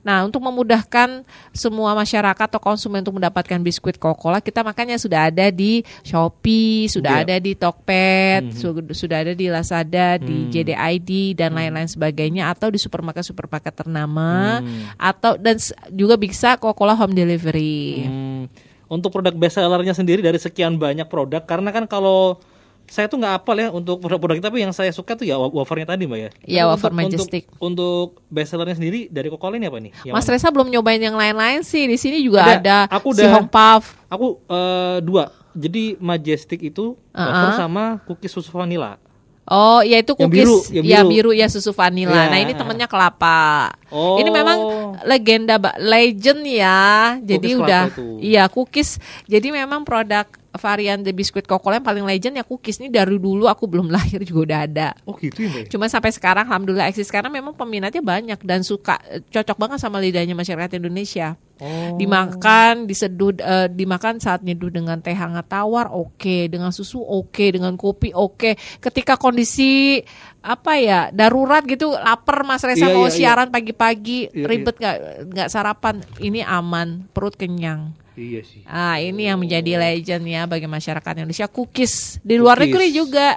Nah, 0.00 0.24
untuk 0.24 0.40
memudahkan 0.40 1.28
semua 1.52 1.92
masyarakat 1.92 2.48
atau 2.48 2.56
konsumen 2.56 3.04
untuk 3.04 3.20
mendapatkan 3.20 3.60
biskuit 3.60 4.00
Coca-Cola, 4.00 4.40
kita 4.40 4.64
makanya 4.64 4.96
sudah 4.96 5.28
ada 5.28 5.52
di 5.52 5.84
Shopee, 6.00 6.88
sudah 6.88 7.20
Iya. 7.20 7.24
ada 7.28 7.36
di 7.36 7.52
Tokped, 7.52 8.42
Mhm. 8.48 8.56
su- 8.56 8.96
sudah 8.96 9.28
ada 9.28 9.36
di 9.36 9.46
Lazada, 9.52 10.16
di 10.16 10.48
Hmm. 10.48 10.50
JDID 10.50 11.36
dan 11.36 11.52
lain-lain 11.52 11.84
sebagainya 11.84 12.48
atau 12.48 12.72
di 12.72 12.80
supermarket-supermarket 12.80 13.76
ternama 13.76 14.64
Hmm. 14.64 14.96
atau 14.96 15.36
dan 15.36 15.60
juga 15.92 16.16
bisa 16.16 16.56
Coca-Cola 16.56 16.96
home 16.96 17.12
delivery. 17.12 18.08
Hmm, 18.08 18.42
untuk 18.88 19.12
produk 19.12 19.36
best 19.36 19.60
sellernya 19.60 19.92
sendiri 19.92 20.24
dari 20.24 20.40
sekian 20.40 20.80
banyak 20.80 21.06
produk 21.06 21.44
karena 21.44 21.70
kan 21.70 21.84
kalau 21.84 22.40
saya 22.90 23.06
tuh 23.06 23.16
nggak 23.16 23.34
apal 23.38 23.54
ya 23.54 23.70
untuk 23.70 24.02
produk-produk 24.02 24.42
tapi 24.42 24.60
yang 24.60 24.74
saya 24.74 24.90
suka 24.90 25.14
tuh 25.14 25.22
ya 25.22 25.38
wa- 25.38 25.54
wafernya 25.54 25.86
tadi 25.88 26.04
mbak 26.04 26.18
ya. 26.18 26.30
Iya, 26.42 26.62
wafer 26.66 26.90
untuk- 26.90 27.06
Majestic. 27.06 27.46
Untuk, 27.54 27.62
untuk 27.62 28.26
best 28.26 28.50
sellernya 28.50 28.74
sendiri 28.74 29.06
dari 29.06 29.30
Coca-Cola 29.30 29.54
ini 29.56 29.70
apa 29.70 29.78
nih? 29.78 29.92
Yang 30.02 30.12
Mas 30.12 30.26
mana? 30.26 30.32
Reza 30.34 30.48
belum 30.50 30.68
nyobain 30.68 30.98
yang 30.98 31.14
lain-lain 31.14 31.62
sih. 31.62 31.86
Di 31.86 31.94
sini 31.94 32.18
juga 32.18 32.42
Ada. 32.42 32.58
ada, 32.58 32.78
Aku 32.90 33.14
si 33.14 33.22
udah- 33.22 33.32
Hong 33.32 33.46
Puff. 33.46 33.94
Aku 34.06 34.26
eh, 34.44 34.98
dua. 35.00 35.30
Jadi 35.50 35.94
Majestic 35.96 36.60
itu 36.60 36.98
wafer 37.10 37.30
Uh-uh. 37.46 37.56
sama 37.56 37.84
cookies 38.04 38.30
susu 38.30 38.50
vanilla. 38.50 38.98
Oh, 39.46 39.82
ya 39.82 39.98
itu 39.98 40.14
Yang 40.14 40.20
cookies 40.20 40.42
biru, 40.46 40.56
yang 40.70 40.84
ya 40.84 41.00
biru. 41.02 41.10
biru 41.10 41.30
ya 41.34 41.46
susu 41.46 41.70
vanila. 41.70 42.14
Iya. 42.14 42.30
Nah, 42.30 42.38
ini 42.38 42.52
temennya 42.54 42.86
kelapa. 42.86 43.74
Oh. 43.90 44.14
Ini 44.14 44.30
memang 44.30 44.58
legenda 45.02 45.58
legend 45.76 46.46
ya. 46.46 47.18
Jadi 47.18 47.50
Cookies 47.50 47.58
udah 47.58 47.82
iya 48.22 48.46
cookies. 48.46 48.90
Jadi 49.26 49.50
memang 49.50 49.82
produk 49.82 50.22
varian 50.58 51.06
the 51.06 51.14
biskuit 51.14 51.46
Coca-Cola 51.46 51.78
yang 51.78 51.86
paling 51.86 52.04
legend 52.06 52.34
ya 52.34 52.44
cookies 52.46 52.82
ini 52.82 52.90
dari 52.90 53.14
dulu 53.14 53.46
aku 53.46 53.70
belum 53.70 53.86
lahir 53.94 54.22
juga 54.26 54.40
udah 54.46 54.58
ada. 54.66 54.88
Oh 55.06 55.14
gitu 55.14 55.46
ya? 55.46 55.68
Cuma 55.70 55.86
sampai 55.86 56.10
sekarang 56.10 56.50
alhamdulillah 56.50 56.90
eksis 56.90 57.12
karena 57.12 57.30
memang 57.30 57.54
peminatnya 57.54 58.02
banyak 58.02 58.40
dan 58.42 58.66
suka 58.66 58.98
cocok 59.30 59.56
banget 59.56 59.78
sama 59.78 60.02
lidahnya 60.02 60.34
masyarakat 60.34 60.82
Indonesia. 60.82 61.38
Oh. 61.60 62.00
Dimakan, 62.00 62.88
diseduh 62.88 63.36
eh, 63.36 63.68
dimakan 63.68 64.16
saat 64.16 64.40
nyeduh 64.40 64.72
dengan 64.72 64.96
teh 65.04 65.12
hangat 65.12 65.44
tawar 65.44 65.92
oke, 65.92 66.48
dengan 66.48 66.72
susu 66.72 67.04
oke, 67.04 67.52
dengan 67.52 67.76
kopi 67.76 68.16
oke. 68.16 68.56
Ketika 68.80 69.20
kondisi 69.20 70.00
apa 70.40 70.80
ya 70.80 71.00
darurat 71.12 71.60
gitu 71.68 71.92
lapar 71.92 72.48
Mas 72.48 72.64
Reza 72.64 72.88
Iya, 72.88 72.96
mau 72.96 73.04
iya, 73.04 73.12
iya. 73.12 73.16
siaran 73.20 73.48
pagi-pagi 73.52 74.32
Iya, 74.32 74.46
ribet 74.48 74.80
nggak 74.80 74.96
nggak 75.36 75.48
sarapan 75.52 76.00
ini 76.16 76.40
aman 76.40 77.04
perut 77.12 77.36
kenyang. 77.36 77.92
Iya 78.20 78.40
sih. 78.44 78.60
Ah 78.68 79.00
ini 79.00 79.24
yang 79.24 79.40
menjadi 79.40 79.80
legend 79.80 80.28
ya 80.28 80.44
bagi 80.44 80.68
masyarakat 80.68 81.12
Indonesia 81.16 81.48
cookies 81.48 82.20
di 82.20 82.36
luar 82.36 82.54
Cookies. 82.54 82.68
negeri 82.68 82.86
juga. 82.92 83.28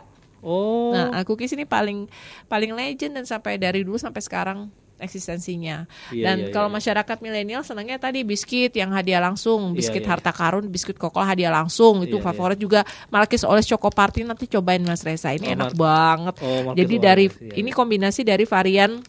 Oh. 0.44 0.92
Nah, 0.92 1.08
uh, 1.10 1.24
cookies 1.24 1.56
ini 1.56 1.64
paling 1.64 2.12
paling 2.46 2.76
legend 2.76 3.16
dan 3.16 3.24
sampai 3.24 3.56
dari 3.56 3.80
dulu 3.82 3.96
sampai 3.96 4.20
sekarang 4.20 4.68
eksistensinya. 5.00 5.84
Iya, 6.12 6.24
dan 6.24 6.38
iya, 6.44 6.52
kalau 6.52 6.68
iya. 6.68 6.76
masyarakat 6.80 7.18
milenial 7.20 7.60
senangnya 7.62 7.96
tadi 7.96 8.24
biskuit 8.24 8.72
yang 8.72 8.92
hadiah 8.92 9.20
langsung, 9.20 9.72
biskuit 9.72 10.00
Iya, 10.00 10.08
iya. 10.08 10.14
harta 10.16 10.32
karun, 10.32 10.68
biskuit 10.68 10.96
Coca-Cola 10.96 11.32
hadiah 11.32 11.52
langsung. 11.52 12.04
Itu 12.04 12.20
Iya, 12.20 12.24
favorit 12.24 12.56
juga 12.56 12.84
Malkis 13.08 13.44
Oles 13.44 13.64
Choco 13.64 13.88
Party 13.88 14.24
nanti 14.24 14.48
cobain 14.48 14.80
Mas 14.80 15.04
Reza. 15.04 15.32
Ini 15.32 15.48
Oh, 15.52 15.56
enak 15.56 15.72
Mar- 15.76 15.80
banget. 15.80 16.36
Oh, 16.40 16.72
Jadi 16.72 16.96
Oles, 16.96 17.04
dari 17.04 17.26
iya, 17.28 17.56
ini 17.58 17.70
iya. 17.72 17.76
kombinasi 17.76 18.22
dari 18.24 18.44
varian 18.44 19.00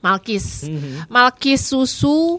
Malkis. 0.00 0.68
Mhm. 0.68 1.08
Malkis 1.08 1.62
susu 1.64 2.38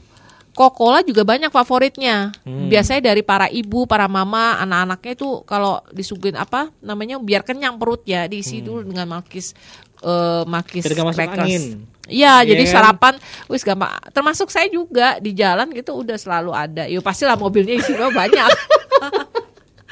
Coca-Cola 0.56 1.04
juga 1.04 1.28
banyak 1.28 1.52
favoritnya. 1.52 2.32
Hmm. 2.48 2.72
Biasanya 2.72 3.12
dari 3.12 3.22
para 3.28 3.52
ibu, 3.52 3.84
para 3.84 4.08
mama, 4.08 4.56
anak-anaknya 4.64 5.12
itu 5.20 5.44
kalau 5.44 5.84
disuguhin 5.92 6.40
apa 6.40 6.72
namanya 6.80 7.20
biar 7.20 7.44
kenyang 7.44 7.76
perutnya 7.76 8.24
diisi 8.32 8.64
dulu 8.64 8.88
dengan 8.88 9.20
malkis 9.20 9.52
eh 10.00 10.44
malkis 10.48 10.88
crackers. 10.88 11.50
Iya, 11.50 11.60
Iya 12.06 12.34
jadi 12.56 12.64
kan? 12.70 12.72
sarapan 12.72 13.14
wis 13.52 13.68
gampang. 13.68 13.92
Termasuk 14.16 14.48
saya 14.48 14.72
juga 14.72 15.20
di 15.20 15.36
jalan 15.36 15.68
gitu 15.76 15.92
udah 15.92 16.16
selalu 16.16 16.52
ada. 16.56 16.84
Yo 16.88 17.04
pastilah 17.04 17.36
mobilnya 17.36 17.76
isinya 17.76 18.08
banyak. 18.14 18.48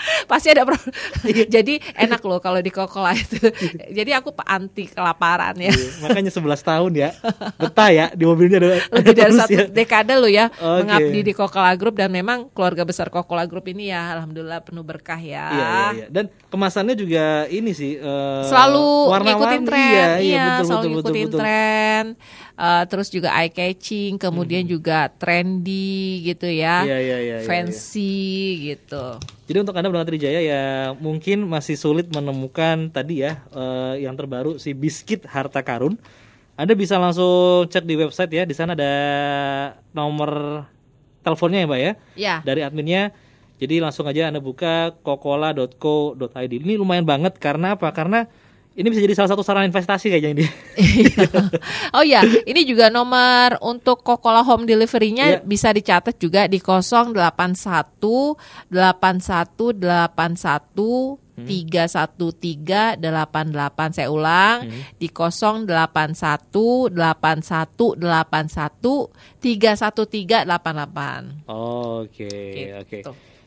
Pasti 0.31 0.47
ada 0.49 0.63
pro- 0.63 0.79
Iya. 1.23 1.45
Jadi 1.55 1.79
enak 1.95 2.21
loh 2.21 2.37
kalau 2.37 2.59
di 2.59 2.67
Coca-Cola 2.67 3.13
itu. 3.13 3.39
Jadi 3.97 4.11
aku 4.11 4.33
anti 4.39 4.87
kelaparan 4.87 5.55
ya. 5.55 5.69
Iya, 5.69 5.89
Makanya 6.01 6.29
11 6.29 6.43
tahun 6.61 6.91
ya. 6.93 7.09
Betah 7.55 7.89
ya 7.89 8.05
di 8.11 8.23
mobilnya 8.23 8.57
ada 8.57 8.67
lebih 8.89 9.13
dari 9.13 9.31
terus 9.31 9.39
satu 9.39 9.53
ya. 9.53 9.65
dekade 9.67 10.13
lo 10.13 10.27
ya 10.27 10.45
Oke. 10.49 10.79
mengabdi 10.81 11.19
di 11.21 11.33
Coca-Cola 11.33 11.73
Group 11.73 11.95
dan 11.95 12.09
memang 12.09 12.49
keluarga 12.49 12.83
besar 12.83 13.07
Coca-Cola 13.07 13.45
Group 13.45 13.65
ini 13.67 13.89
ya 13.89 14.13
alhamdulillah 14.13 14.59
penuh 14.61 14.81
berkah 14.81 15.17
ya. 15.17 15.45
Iya, 15.45 15.63
iya, 15.63 15.85
iya. 15.93 16.05
Dan 16.09 16.25
kemasannya 16.47 16.93
juga 16.93 17.25
ini 17.47 17.71
sih 17.71 17.95
eh, 17.95 18.41
Selalu 18.43 18.85
warna-warni. 19.09 19.29
ngikutin 19.33 19.61
tren, 19.63 19.83
Iya, 19.83 20.05
iya, 20.17 20.19
iya, 20.19 20.43
betul, 20.51 20.65
selalu 20.65 20.67
betul, 20.67 20.81
betul, 20.81 20.93
ngikutin 20.93 21.27
betul. 21.27 21.39
tren. 21.39 22.05
Eh, 22.53 22.83
terus 22.85 23.09
juga 23.09 23.33
eye 23.33 23.49
catching, 23.49 24.21
kemudian 24.21 24.61
juga 24.69 25.09
trendy 25.09 26.21
gitu 26.21 26.45
ya, 26.45 26.85
Hmm. 26.85 26.89
Iya, 26.93 26.97
iya, 27.01 27.17
iya, 27.17 27.35
fancy 27.49 28.13
gitu. 28.61 29.17
Jadi 29.49 29.57
untuk 29.57 29.73
Anda 29.73 29.89
pendengar 29.89 30.09
Trijaya 30.13 30.37
ya 30.37 30.63
mungkin 31.01 31.49
masih 31.49 31.73
sulit 31.81 32.13
menemukan 32.13 32.93
tadi 32.93 33.25
ya 33.25 33.41
eh, 33.49 34.05
yang 34.05 34.13
terbaru 34.13 34.61
si 34.61 34.77
biskuit 34.77 35.25
harta 35.25 35.65
karun. 35.65 35.97
Anda 36.53 36.77
bisa 36.77 37.01
langsung 37.01 37.65
cek 37.65 37.89
di 37.89 37.97
website 37.97 38.29
ya. 38.29 38.45
Di 38.45 38.53
sana 38.53 38.77
ada 38.77 38.93
nomor 39.89 40.61
teleponnya 41.25 41.65
ya, 41.65 41.67
Mbak 41.67 41.81
ya. 41.81 41.91
Ya. 42.13 42.35
Dari 42.45 42.61
adminnya. 42.61 43.17
Jadi 43.57 43.81
langsung 43.81 44.05
aja 44.05 44.29
Anda 44.29 44.37
buka 44.37 44.93
kokola.co.id. 45.01 46.53
Ini 46.53 46.77
lumayan 46.77 47.09
banget 47.09 47.41
karena 47.41 47.73
apa? 47.73 47.89
Karena 47.89 48.29
ini 48.73 48.89
bisa 48.89 49.05
jadi 49.05 49.13
salah 49.13 49.29
satu 49.37 49.45
saran 49.45 49.69
investasi 49.69 50.09
kayaknya 50.09 50.31
ini. 50.33 50.45
oh 51.97 52.01
ya, 52.01 52.25
ini 52.25 52.65
juga 52.65 52.89
nomor 52.89 53.61
untuk 53.61 54.01
Coca-Cola 54.01 54.41
home 54.41 54.65
delivery-nya 54.65 55.25
Iya. 55.29 55.45
bisa 55.45 55.69
dicatat 55.69 56.17
juga 56.17 56.49
di 56.49 56.57
081 56.57 57.13
81 58.73 59.77
81 59.77 61.21
313 61.33 62.97
88 62.97 63.93
saya 63.93 64.09
ulang 64.09 64.69
di 64.97 65.09
081 65.09 66.93
81 66.93 67.97
81 67.97 69.09
313 69.41 70.45
88 70.49 71.49
Oke, 71.49 72.29
Gitu. 72.53 72.73
oke. 72.77 72.97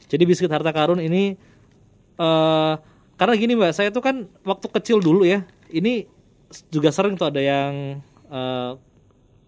Jadi 0.06 0.22
biskuit 0.22 0.50
harta 0.50 0.70
karun 0.70 1.02
ini 1.02 1.34
eh 2.16 2.74
karena 3.16 3.34
gini 3.36 3.52
Mbak, 3.56 3.72
saya 3.72 3.88
tuh 3.88 4.04
kan 4.04 4.28
waktu 4.44 4.66
kecil 4.68 5.00
dulu 5.00 5.24
ya. 5.24 5.44
Ini 5.72 6.04
juga 6.68 6.92
sering 6.92 7.16
tuh 7.16 7.32
ada 7.32 7.40
yang 7.40 8.00
eh, 8.28 8.70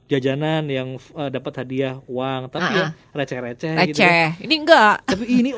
jajanan 0.08 0.64
yang 0.66 0.96
eh, 0.96 1.30
dapat 1.30 1.52
hadiah 1.64 2.00
uang, 2.08 2.48
tapi 2.48 2.72
ya 2.72 2.86
receh-receh 3.12 3.72
gitu. 3.92 4.00
ya. 4.00 4.32
receh 4.32 4.48
ini 4.48 4.54
enggak 4.64 4.94
Tapi 5.04 5.24
ini 5.28 5.50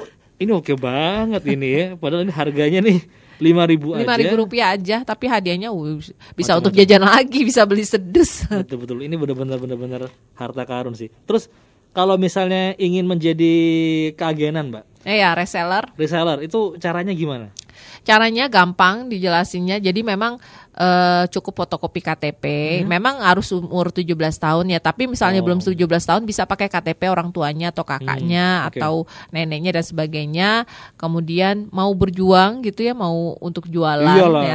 ini 0.42 0.50
oke 0.50 0.74
banget 0.74 1.42
ini 1.46 1.68
ya. 1.70 1.84
Padahal 1.94 2.26
ini 2.26 2.34
harganya 2.34 2.80
nih 2.82 2.98
5000 3.40 4.04
lima 4.04 4.04
aja. 4.04 4.20
ribu 4.20 4.34
rupiah 4.44 4.68
aja 4.76 5.00
tapi 5.00 5.24
hadiahnya 5.24 5.72
bisa 6.36 6.60
untuk 6.60 6.76
jajan 6.76 7.00
lagi 7.00 7.40
bisa 7.40 7.64
beli 7.64 7.88
sedus 7.88 8.44
Betul 8.52 8.84
betul. 8.84 8.98
Ini 9.00 9.16
benar-benar 9.16 9.56
benar-benar 9.56 10.02
harta 10.36 10.62
karun 10.68 10.92
sih. 10.92 11.08
Terus 11.24 11.48
kalau 11.96 12.14
misalnya 12.20 12.76
ingin 12.78 13.02
menjadi 13.02 13.54
keagenan, 14.14 14.70
Mbak, 14.70 14.84
eh 15.08 15.24
ya 15.24 15.34
reseller 15.34 15.90
reseller 15.98 16.38
itu 16.44 16.78
caranya 16.78 17.10
gimana? 17.10 17.50
Caranya 18.00 18.46
gampang 18.46 19.06
dijelasinnya. 19.06 19.78
Jadi 19.78 20.00
memang 20.00 20.40
eh, 20.72 21.24
cukup 21.28 21.60
fotokopi 21.60 22.00
KTP. 22.00 22.44
Memang 22.84 23.20
harus 23.20 23.52
umur 23.52 23.90
17 23.90 24.08
tahun 24.34 24.70
ya. 24.70 24.80
Tapi 24.80 25.04
misalnya 25.04 25.42
Oh. 25.42 25.46
belum 25.46 25.60
17 25.60 25.76
tahun 26.02 26.22
bisa 26.24 26.44
pakai 26.44 26.66
KTP 26.66 27.06
orang 27.06 27.28
tuanya 27.30 27.68
atau 27.68 27.84
kakaknya 27.84 28.64
Hmm, 28.64 28.68
oke. 28.70 28.78
atau 28.78 28.94
neneknya 29.28 29.76
dan 29.76 29.84
sebagainya. 29.84 30.50
Kemudian 30.96 31.68
mau 31.68 31.92
berjuang 31.92 32.62
gitu 32.62 32.80
ya, 32.82 32.94
mau 32.94 33.36
untuk 33.38 33.68
jualan 33.68 34.08
Iyalah, 34.08 34.42
ya. 34.42 34.48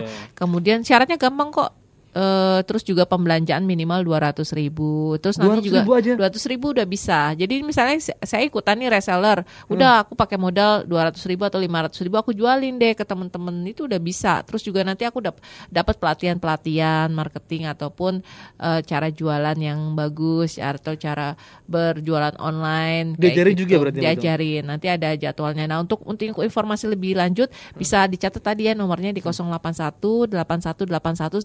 iya. 0.00 0.08
Kemudian 0.32 0.80
syaratnya 0.80 1.16
gampang 1.16 1.50
kok. 1.50 1.72
Eh, 2.16 2.60
terus 2.64 2.80
juga 2.80 3.04
pembelanjaan 3.04 3.60
minimal 3.62 4.00
200 4.00 4.48
ribu. 4.56 5.20
Terus 5.20 5.36
nanti 5.36 5.60
200 5.60 5.68
juga 5.68 5.80
ribu 5.84 5.92
aja? 5.92 6.12
200 6.16 6.50
ribu 6.52 6.66
udah 6.72 6.86
bisa. 6.88 7.20
Jadi 7.36 7.60
misalnya 7.60 8.00
saya 8.00 8.42
ikutan 8.42 8.80
nih 8.80 8.88
reseller, 8.88 9.44
Hmm. 9.44 9.76
udah 9.76 10.00
aku 10.00 10.16
pakai 10.16 10.40
modal 10.40 10.88
200 10.88 11.20
ribu 11.28 11.44
atau 11.44 11.60
500 11.60 12.00
ribu, 12.00 12.16
aku 12.16 12.32
jualin 12.32 12.80
deh 12.80 12.96
ke 12.96 13.04
temen-temen 13.04 13.52
itu 13.68 13.84
udah 13.84 14.00
bisa. 14.00 14.40
Terus 14.48 14.64
juga 14.64 14.80
nanti 14.80 15.04
aku 15.04 15.20
dap- 15.20 15.42
dapat 15.68 16.00
pelatihan-pelatihan 16.00 17.12
marketing 17.12 17.68
ataupun 17.68 18.24
eh, 18.56 18.80
cara 18.82 19.12
jualan 19.12 19.56
yang 19.60 19.92
bagus 19.92 20.56
atau 20.56 20.96
cara 20.96 21.36
berjualan 21.68 22.32
online. 22.40 23.18
Diajarin 23.18 23.52
gitu. 23.52 23.62
juga 23.68 23.74
berarti? 23.84 23.98
Diajarin. 24.00 24.62
Nanti 24.64 24.86
ada 24.88 25.12
jadwalnya. 25.12 25.68
Nah 25.68 25.84
untuk 25.84 26.00
untuk 26.06 26.40
informasi 26.40 26.88
lebih 26.88 27.18
lanjut 27.18 27.50
bisa 27.74 28.06
dicatat 28.06 28.40
tadi 28.40 28.70
ya 28.70 28.72
nomornya 28.72 29.12
di 29.12 29.20
081 29.20 30.30
8181 30.30 31.44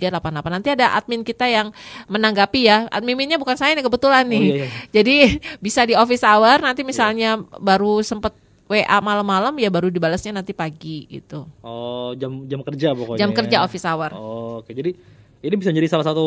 31388. 0.00 0.56
Nanti 0.56 0.68
ada 0.72 0.96
admin 0.96 1.20
kita 1.20 1.44
yang 1.44 1.68
menanggapi 2.08 2.60
ya. 2.64 2.88
Adminnya 2.88 3.36
bukan 3.36 3.60
saya 3.60 3.76
nih 3.76 3.84
kebetulan 3.84 4.24
nih. 4.24 4.40
Oh, 4.40 4.48
iya, 4.48 4.56
iya. 4.64 4.68
Jadi 4.90 5.16
bisa 5.60 5.84
di 5.84 5.92
office 5.92 6.24
hour 6.24 6.64
nanti 6.64 6.80
misalnya 6.80 7.36
baru 7.60 8.00
sempet 8.00 8.32
WA 8.70 8.98
malam-malam 9.02 9.50
ya 9.58 9.66
baru 9.66 9.90
dibalasnya 9.90 10.30
nanti 10.30 10.54
pagi 10.54 11.04
gitu. 11.10 11.44
Oh, 11.60 12.14
jam 12.14 12.46
jam 12.46 12.62
kerja 12.62 12.94
pokoknya. 12.94 13.20
Jam 13.20 13.34
ya. 13.34 13.36
kerja 13.42 13.56
office 13.66 13.84
hour. 13.84 14.10
Oh, 14.14 14.62
Oke, 14.62 14.72
jadi 14.72 14.94
ini 15.42 15.54
bisa 15.58 15.74
jadi 15.74 15.90
salah 15.90 16.06
satu 16.06 16.26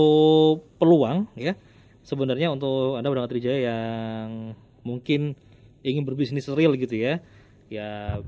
peluang 0.76 1.30
ya 1.40 1.56
sebenarnya 2.04 2.52
untuk 2.52 3.00
anda 3.00 3.08
berangkat 3.08 3.40
Trijaya 3.40 3.72
yang 3.72 4.52
mungkin 4.84 5.40
ingin 5.88 6.04
berbisnis 6.04 6.52
real 6.52 6.76
gitu 6.76 7.00
ya. 7.00 7.24
Ya 7.72 8.20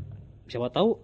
siapa 0.47 0.71
tahu 0.71 0.95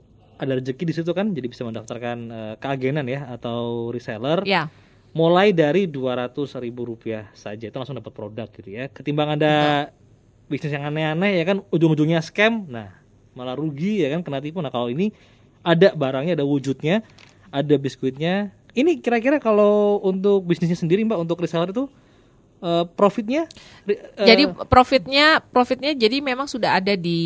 ada 0.42 0.58
rezeki 0.58 0.84
di 0.90 0.94
situ 0.98 1.12
kan, 1.14 1.30
jadi 1.38 1.46
bisa 1.46 1.62
mendaftarkan 1.62 2.18
eh, 2.34 2.54
keagenan 2.58 3.06
ya 3.06 3.30
atau 3.30 3.94
reseller. 3.94 4.42
Ya. 4.42 4.74
Mulai 5.14 5.54
dari 5.54 5.86
200 5.86 6.34
ribu 6.64 6.88
rupiah 6.88 7.30
saja 7.38 7.70
itu 7.70 7.76
langsung 7.78 7.94
dapat 7.94 8.10
produk 8.10 8.50
gitu 8.50 8.74
ya. 8.74 8.90
Ketimbang 8.90 9.38
anda 9.38 9.88
bisnis 10.50 10.74
yang 10.74 10.90
aneh-aneh 10.90 11.38
ya 11.38 11.44
kan 11.46 11.58
ujung-ujungnya 11.70 12.20
scam, 12.26 12.66
nah 12.66 12.90
malah 13.38 13.54
rugi 13.54 14.02
ya 14.02 14.10
kan 14.18 14.26
kena 14.26 14.42
tipu. 14.42 14.60
Nah 14.64 14.74
kalau 14.74 14.90
ini 14.90 15.14
ada 15.62 15.94
barangnya, 15.94 16.34
ada 16.34 16.48
wujudnya, 16.48 17.06
ada 17.54 17.76
biskuitnya. 17.78 18.50
Ini 18.72 19.04
kira-kira 19.04 19.38
kalau 19.38 20.00
untuk 20.02 20.48
bisnisnya 20.48 20.80
sendiri 20.80 21.04
mbak 21.04 21.20
untuk 21.20 21.44
reseller 21.44 21.70
itu 21.70 21.86
eh, 22.64 22.86
profitnya? 22.96 23.46
eh, 23.86 24.00
Jadi 24.26 24.48
profitnya 24.66 25.44
profitnya 25.44 25.92
jadi 25.92 26.24
memang 26.24 26.48
sudah 26.48 26.80
ada 26.80 26.96
di 26.96 27.20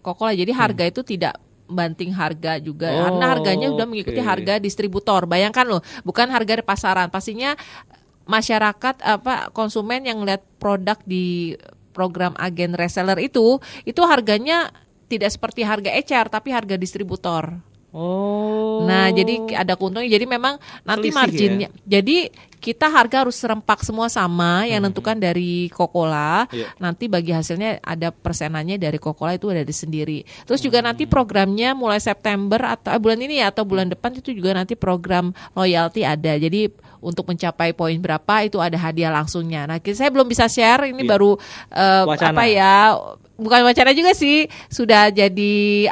Coca-Cola. 0.00 0.32
Jadi 0.32 0.50
harga 0.50 0.84
itu 0.88 1.04
tidak 1.04 1.36
banting 1.68 2.10
harga 2.16 2.56
juga 2.58 2.88
Oh, 2.88 3.04
karena 3.06 3.26
harganya 3.36 3.68
udah 3.70 3.86
mengikuti 3.86 4.18
harga 4.18 4.56
distributor. 4.56 5.28
Bayangkan 5.28 5.68
loh, 5.68 5.84
bukan 6.02 6.26
harga 6.32 6.58
di 6.58 6.64
pasaran. 6.64 7.12
Pastinya 7.12 7.54
masyarakat 8.28 9.04
apa 9.04 9.52
konsumen 9.52 10.04
yang 10.04 10.20
lihat 10.24 10.44
produk 10.60 10.96
di 11.04 11.56
program 11.96 12.36
agen 12.36 12.76
reseller 12.76 13.16
itu 13.18 13.60
itu 13.88 14.02
harganya 14.04 14.68
tidak 15.08 15.32
seperti 15.32 15.64
harga 15.64 15.90
ecer 15.96 16.28
tapi 16.28 16.52
harga 16.52 16.76
distributor. 16.76 17.56
Oh. 17.98 18.86
Nah, 18.86 19.10
jadi 19.10 19.58
ada 19.58 19.74
keuntungan. 19.74 20.06
Jadi 20.06 20.22
memang 20.22 20.54
nanti 20.86 21.10
Selisih 21.10 21.18
marginnya. 21.18 21.68
Jadi 21.82 22.30
kita 22.58 22.90
harga 22.90 23.22
harus 23.22 23.38
serempak 23.38 23.86
semua 23.86 24.10
sama 24.10 24.66
yang 24.66 24.82
nentukan 24.82 25.14
dari 25.14 25.70
Coca-Cola. 25.70 26.46
Iya. 26.50 26.74
Nanti 26.78 27.06
bagi 27.06 27.30
hasilnya 27.30 27.78
ada 27.82 28.10
persenannya 28.10 28.78
dari 28.78 28.98
Coca-Cola 28.98 29.34
itu 29.34 29.50
ada 29.50 29.62
di 29.62 29.74
sendiri. 29.74 30.22
Terus 30.46 30.62
juga 30.62 30.82
nanti 30.82 31.06
programnya 31.06 31.74
mulai 31.74 32.02
September 32.02 32.58
atau 32.78 32.94
eh, 32.94 33.00
bulan 33.02 33.18
ini 33.18 33.42
ya 33.42 33.50
atau 33.50 33.62
bulan 33.66 33.90
depan 33.90 34.14
itu 34.14 34.30
juga 34.34 34.54
nanti 34.54 34.74
program 34.78 35.30
loyalty 35.54 36.02
ada. 36.02 36.34
Jadi 36.38 36.70
untuk 36.98 37.30
mencapai 37.30 37.74
poin 37.78 37.94
berapa 37.98 38.34
itu 38.42 38.58
ada 38.58 38.74
hadiah 38.74 39.14
langsungnya. 39.14 39.66
Nah, 39.70 39.78
saya 39.78 40.10
belum 40.10 40.26
bisa 40.26 40.50
share 40.50 40.90
ini 40.90 41.06
Iya. 41.06 41.10
baru 41.14 41.38
Wacana. 42.10 42.34
apa 42.34 42.44
ya? 42.50 42.74
Bukan 43.38 43.62
wacana 43.70 43.94
juga 43.94 44.18
sih, 44.18 44.50
sudah 44.66 45.14
jadi 45.14 45.86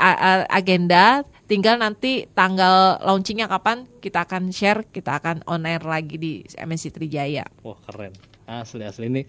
agenda 0.50 1.22
tinggal 1.46 1.78
nanti 1.78 2.26
tanggal 2.34 2.98
launchingnya 3.02 3.46
kapan 3.46 3.86
kita 4.02 4.26
akan 4.26 4.50
share 4.50 4.86
kita 4.90 5.22
akan 5.22 5.46
on 5.46 5.62
air 5.66 5.82
lagi 5.82 6.18
di 6.18 6.32
MNC 6.42 6.94
Trijaya 6.94 7.46
Wah 7.62 7.78
keren, 7.86 8.12
asli 8.46 8.82
asli 8.82 9.06
ini. 9.06 9.22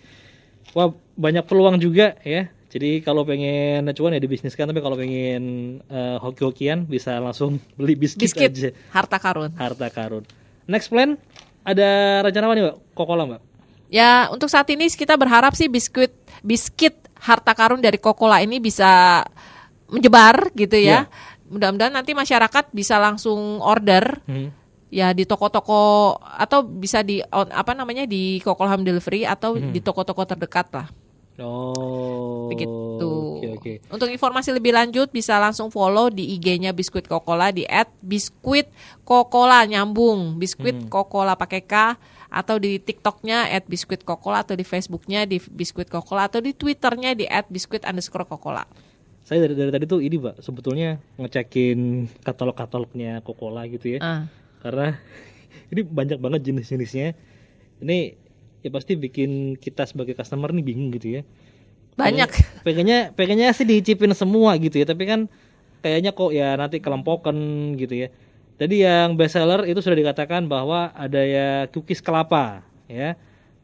Wah 0.74 0.92
banyak 1.16 1.46
peluang 1.48 1.78
juga 1.80 2.18
ya. 2.26 2.50
Jadi 2.68 3.00
kalau 3.00 3.24
pengen 3.24 3.88
cuan 3.96 4.12
ya 4.12 4.20
dibisniskan, 4.20 4.68
tapi 4.68 4.84
kalau 4.84 5.00
pengen 5.00 5.44
eh, 5.88 6.18
hoki-hokian 6.20 6.84
bisa 6.84 7.16
langsung 7.24 7.64
beli 7.80 7.96
biskuit, 7.96 8.28
biskuit 8.28 8.52
aja. 8.52 8.70
harta 8.92 9.18
karun 9.18 9.56
Harta 9.56 9.88
karun. 9.88 10.28
Next 10.68 10.92
plan 10.92 11.16
ada 11.64 12.22
rencana 12.28 12.46
apa 12.52 12.54
nih 12.60 12.64
mbak? 12.68 12.78
Coca-Cola 12.92 13.24
mbak? 13.24 13.42
ya 13.88 14.28
untuk 14.32 14.52
saat 14.52 14.68
ini 14.68 14.88
kita 14.92 15.16
berharap 15.16 15.56
sih 15.56 15.72
biskuit 15.72 16.12
biskuit 16.44 16.96
harta 17.18 17.56
karun 17.56 17.80
dari 17.80 17.98
Coca-Cola 17.98 18.44
ini 18.44 18.60
bisa 18.60 19.24
menyebar 19.88 20.52
gitu 20.54 20.76
ya 20.76 21.08
mudah-mudahan 21.48 21.94
nanti 21.96 22.12
masyarakat 22.12 22.72
bisa 22.72 23.00
langsung 23.00 23.60
order 23.64 24.20
Hmm. 24.28 24.52
ya 24.88 25.12
di 25.12 25.28
toko-toko 25.28 26.16
atau 26.16 26.64
bisa 26.64 27.04
di 27.04 27.20
apa 27.30 27.76
namanya 27.76 28.08
di 28.08 28.40
Home 28.44 28.88
Delivery 28.88 29.28
atau 29.28 29.60
di 29.60 29.80
toko-toko 29.84 30.24
terdekat 30.24 30.68
lah 30.72 30.88
Oh. 31.38 32.50
begitu. 32.50 33.12
Oke 33.38 33.48
oke. 33.54 33.74
Untuk 33.94 34.10
informasi 34.10 34.50
lebih 34.58 34.74
lanjut 34.74 35.14
bisa 35.14 35.38
langsung 35.38 35.70
follow 35.70 36.10
di 36.10 36.34
IG-nya 36.34 36.74
Biskuit 36.74 37.06
Coca-Cola 37.06 37.54
di 37.54 37.62
@biskuit 38.02 38.66
Coca-Cola 39.06 39.62
nyambung 39.70 40.42
biskuit 40.42 40.74
Hmm. 40.74 40.90
Coca-Cola 40.90 41.38
pakai 41.38 41.62
K 41.62 41.94
atau 42.34 42.58
di 42.58 42.82
TikToknya 42.82 43.54
@biskuit 43.70 44.02
Coca-Cola 44.02 44.42
atau 44.42 44.58
di 44.58 44.66
Facebooknya 44.66 45.30
di 45.30 45.38
Biskuit 45.38 45.86
Coca-Cola 45.86 46.26
atau 46.26 46.42
di 46.42 46.58
Twitternya 46.58 47.14
di 47.14 47.30
@biskuit 47.30 47.86
underscore. 47.86 48.26
Saya 49.28 49.44
dari, 49.44 49.60
dari 49.60 49.72
tadi 49.76 49.86
tuh 49.92 50.00
ini 50.00 50.16
mbak 50.16 50.40
sebetulnya 50.40 51.04
ngecekin 51.20 52.08
katalog-katalognya 52.24 53.20
Coca-Cola 53.28 53.68
gitu 53.68 53.98
ya. 53.98 54.00
Ah. 54.00 54.24
Karena 54.64 54.96
ini 55.76 55.84
banyak 55.84 56.16
banget 56.16 56.48
jenis-jenisnya. 56.48 57.12
Ini 57.84 58.16
ya 58.64 58.70
pasti 58.72 58.96
bikin 58.96 59.60
kita 59.60 59.84
sebagai 59.84 60.16
customer 60.16 60.56
nih 60.56 60.64
bingung 60.64 60.96
gitu 60.96 61.20
ya. 61.20 61.22
Banyak. 61.98 62.30
pengennya 62.62 63.12
pengennya 63.18 63.50
sih 63.58 63.66
dicipin 63.66 64.14
semua 64.14 64.54
gitu 64.62 64.78
ya 64.78 64.86
tapi 64.86 65.10
kan 65.10 65.26
kayaknya 65.82 66.14
kok 66.14 66.30
ya 66.30 66.54
nanti 66.54 66.78
kelompokan 66.78 67.34
gitu 67.74 68.06
ya 68.06 68.14
jadi 68.62 68.76
yang 68.86 69.18
best 69.18 69.34
seller 69.34 69.66
itu 69.66 69.82
sudah 69.82 69.98
dikatakan 69.98 70.46
bahwa 70.46 70.94
ada 70.94 71.22
ya 71.26 71.66
cookies 71.74 72.06
kelapa 72.06 72.62
ya 72.86 73.18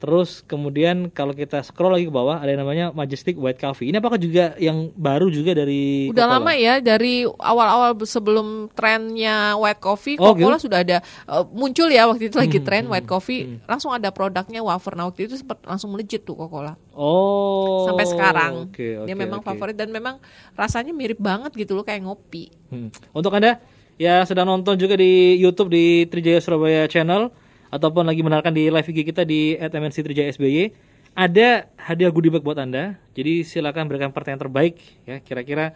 terus 0.04 0.44
kemudian 0.44 1.08
kalau 1.08 1.32
kita 1.32 1.64
scroll 1.64 1.96
lagi 1.96 2.04
ke 2.04 2.12
bawah 2.12 2.36
ada 2.36 2.52
yang 2.52 2.60
namanya 2.60 2.86
majestic 2.92 3.40
white 3.40 3.56
coffee 3.56 3.88
ini 3.88 3.96
apakah 3.96 4.20
juga 4.20 4.52
yang 4.60 4.92
baru 4.92 5.32
juga 5.32 5.56
dari 5.56 6.12
Udah 6.12 6.28
Coca-Cola? 6.28 6.36
lama 6.44 6.52
ya 6.54 6.84
dari 6.84 7.24
awal-awal 7.24 7.96
sebelum 8.04 8.48
trennya 8.70 9.56
white 9.56 9.80
coffee 9.80 10.20
Oh, 10.20 10.36
Coca-Cola 10.36 10.60
gitu? 10.60 10.68
sudah 10.68 10.84
ada 10.84 10.98
eh, 11.00 11.44
muncul 11.50 11.88
ya 11.88 12.04
waktu 12.04 12.28
itu 12.28 12.36
lagi 12.36 12.60
Hmm, 12.60 12.68
tren 12.68 12.84
hmm, 12.84 12.92
white 12.92 13.08
coffee 13.08 13.42
langsung 13.64 13.90
ada 13.90 14.12
produknya 14.12 14.60
wafer. 14.60 14.92
Nah 14.92 15.08
waktu 15.08 15.24
itu 15.24 15.40
sempat 15.40 15.64
langsung 15.64 15.90
melejit 15.90 16.22
tuh 16.22 16.36
Coca-Cola. 16.36 16.76
oh 16.94 17.88
sampai 17.88 18.04
sekarang. 18.06 18.54
oke, 18.68 18.88
Dia 19.08 19.16
oke, 19.16 19.16
memang 19.16 19.40
oke. 19.40 19.48
favorit 19.48 19.74
dan 19.74 19.88
memang 19.88 20.20
rasanya 20.54 20.92
mirip 20.92 21.18
banget 21.18 21.56
gitu 21.56 21.74
loh 21.74 21.82
kayak 21.82 22.04
ngopi. 22.04 22.52
Hmm. 22.68 22.92
Untuk 23.10 23.32
Anda 23.32 23.64
yang 23.96 24.26
sedang 24.26 24.50
nonton 24.50 24.76
juga 24.76 24.94
di 24.94 25.38
YouTube 25.38 25.70
di 25.70 26.04
Trijaya 26.06 26.44
Surabaya 26.44 26.84
Channel 26.86 27.32
ataupun 27.74 28.06
lagi 28.06 28.22
menarikan 28.22 28.54
di 28.54 28.70
live 28.70 28.86
IG 28.86 29.10
kita 29.10 29.26
di 29.26 29.58
@mnc 29.58 29.98
Trijaya 29.98 30.30
SBY, 30.30 30.70
ada 31.18 31.66
hadiah 31.82 32.14
goodie 32.14 32.30
bag 32.30 32.46
buat 32.46 32.62
Anda. 32.62 33.02
Jadi 33.18 33.42
silakan 33.42 33.90
berikan 33.90 34.14
pertanyaan 34.14 34.46
terbaik 34.46 34.78
ya. 35.10 35.18
Kira-kira 35.26 35.74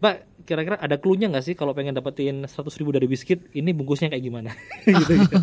Mbak, 0.00 0.48
kira-kira 0.48 0.80
ada 0.80 0.96
clue-nya 0.96 1.28
nggak 1.28 1.44
sih 1.44 1.52
kalau 1.52 1.76
pengen 1.76 1.92
dapetin 1.92 2.48
100 2.48 2.56
ribu 2.80 2.88
dari 2.88 3.04
biskuit, 3.04 3.52
ini 3.52 3.76
bungkusnya 3.76 4.08
kayak 4.08 4.24
gimana? 4.24 4.56
gitu, 4.88 5.12
gitu. 5.28 5.36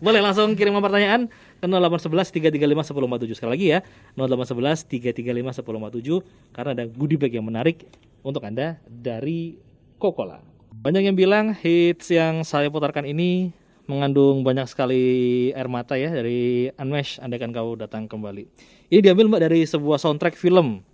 Boleh 0.00 0.24
langsung 0.24 0.56
kirim 0.56 0.80
pertanyaan 0.80 1.28
ke 1.60 1.66
0811 1.68 2.56
335 2.56 2.88
1047 3.28 3.36
sekali 3.36 3.50
lagi 3.52 3.66
ya. 3.68 3.78
0811 4.16 5.12
335 5.12 5.60
1047 5.60 6.24
karena 6.56 6.70
ada 6.72 6.84
goodie 6.88 7.20
bag 7.20 7.36
yang 7.36 7.44
menarik 7.52 7.84
untuk 8.24 8.48
Anda 8.48 8.80
dari 8.88 9.60
Coca-Cola. 10.00 10.40
Banyak 10.72 11.12
yang 11.12 11.16
bilang 11.18 11.52
hits 11.52 12.08
yang 12.08 12.48
saya 12.48 12.72
putarkan 12.72 13.04
ini 13.04 13.52
mengandung 13.88 14.44
banyak 14.44 14.68
sekali 14.68 15.04
air 15.56 15.64
mata 15.66 15.96
ya 15.96 16.12
dari 16.12 16.68
Unmesh 16.76 17.16
andaikan 17.18 17.50
kau 17.50 17.72
datang 17.72 18.04
kembali. 18.04 18.44
Ini 18.92 19.00
diambil 19.00 19.32
mbak 19.32 19.42
dari 19.48 19.64
sebuah 19.64 19.96
soundtrack 19.96 20.36
film. 20.36 20.84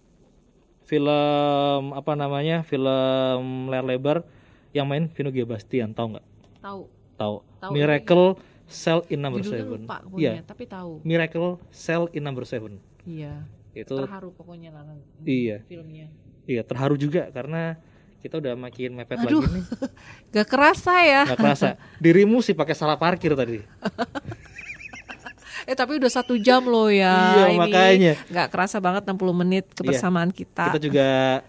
Film 0.87 1.91
apa 1.91 2.15
namanya? 2.15 2.63
Film 2.63 3.67
layar 3.67 3.83
lebar 3.83 4.23
yang 4.71 4.87
main 4.87 5.11
Vino. 5.11 5.35
Bastian, 5.45 5.91
tahu 5.91 6.15
nggak? 6.17 6.27
Tahu. 6.63 6.81
Tahu. 7.19 7.37
Miracle 7.75 8.39
Cell 8.71 9.03
in 9.11 9.21
Number 9.21 9.43
Judulnya 9.43 9.65
Seven. 9.67 9.81
lupa 9.85 9.97
Iya, 10.15 10.33
tapi 10.47 10.65
tahu. 10.65 11.03
Miracle 11.03 11.59
Cell 11.75 12.07
in 12.15 12.23
Number 12.23 12.47
Seven. 12.47 12.79
Iya. 13.03 13.43
Itu 13.75 13.99
Terharu 14.07 14.31
pokoknya 14.31 14.71
lah 14.71 14.87
Iya. 15.27 15.67
filmnya. 15.67 16.07
iya 16.45 16.61
terharu 16.63 16.95
juga 17.01 17.27
karena 17.33 17.81
kita 18.25 18.41
udah 18.41 18.57
makin 18.57 18.97
mepet 18.97 19.21
Aduh. 19.21 19.45
lagi 19.45 19.53
nih. 19.53 19.65
Gak 20.35 20.49
kerasa 20.49 20.95
ya. 21.05 21.23
Nggak 21.29 21.41
kerasa. 21.45 21.69
Dirimu 22.01 22.41
sih 22.41 22.57
pakai 22.57 22.73
salah 22.73 22.97
parkir 22.97 23.37
tadi. 23.37 23.61
Eh 25.65 25.73
tapi 25.73 25.97
udah 25.97 26.13
satu 26.13 26.37
jam 26.37 26.61
loh 26.69 26.93
ya. 26.93 27.09
Iya, 27.09 27.47
Ini 27.49 27.57
makanya. 27.57 28.13
nggak 28.29 28.49
kerasa 28.53 28.85
banget 28.85 29.09
60 29.09 29.17
menit 29.33 29.65
kebersamaan 29.73 30.29
kita. 30.29 30.69
Kita 30.69 30.77
juga 30.77 31.41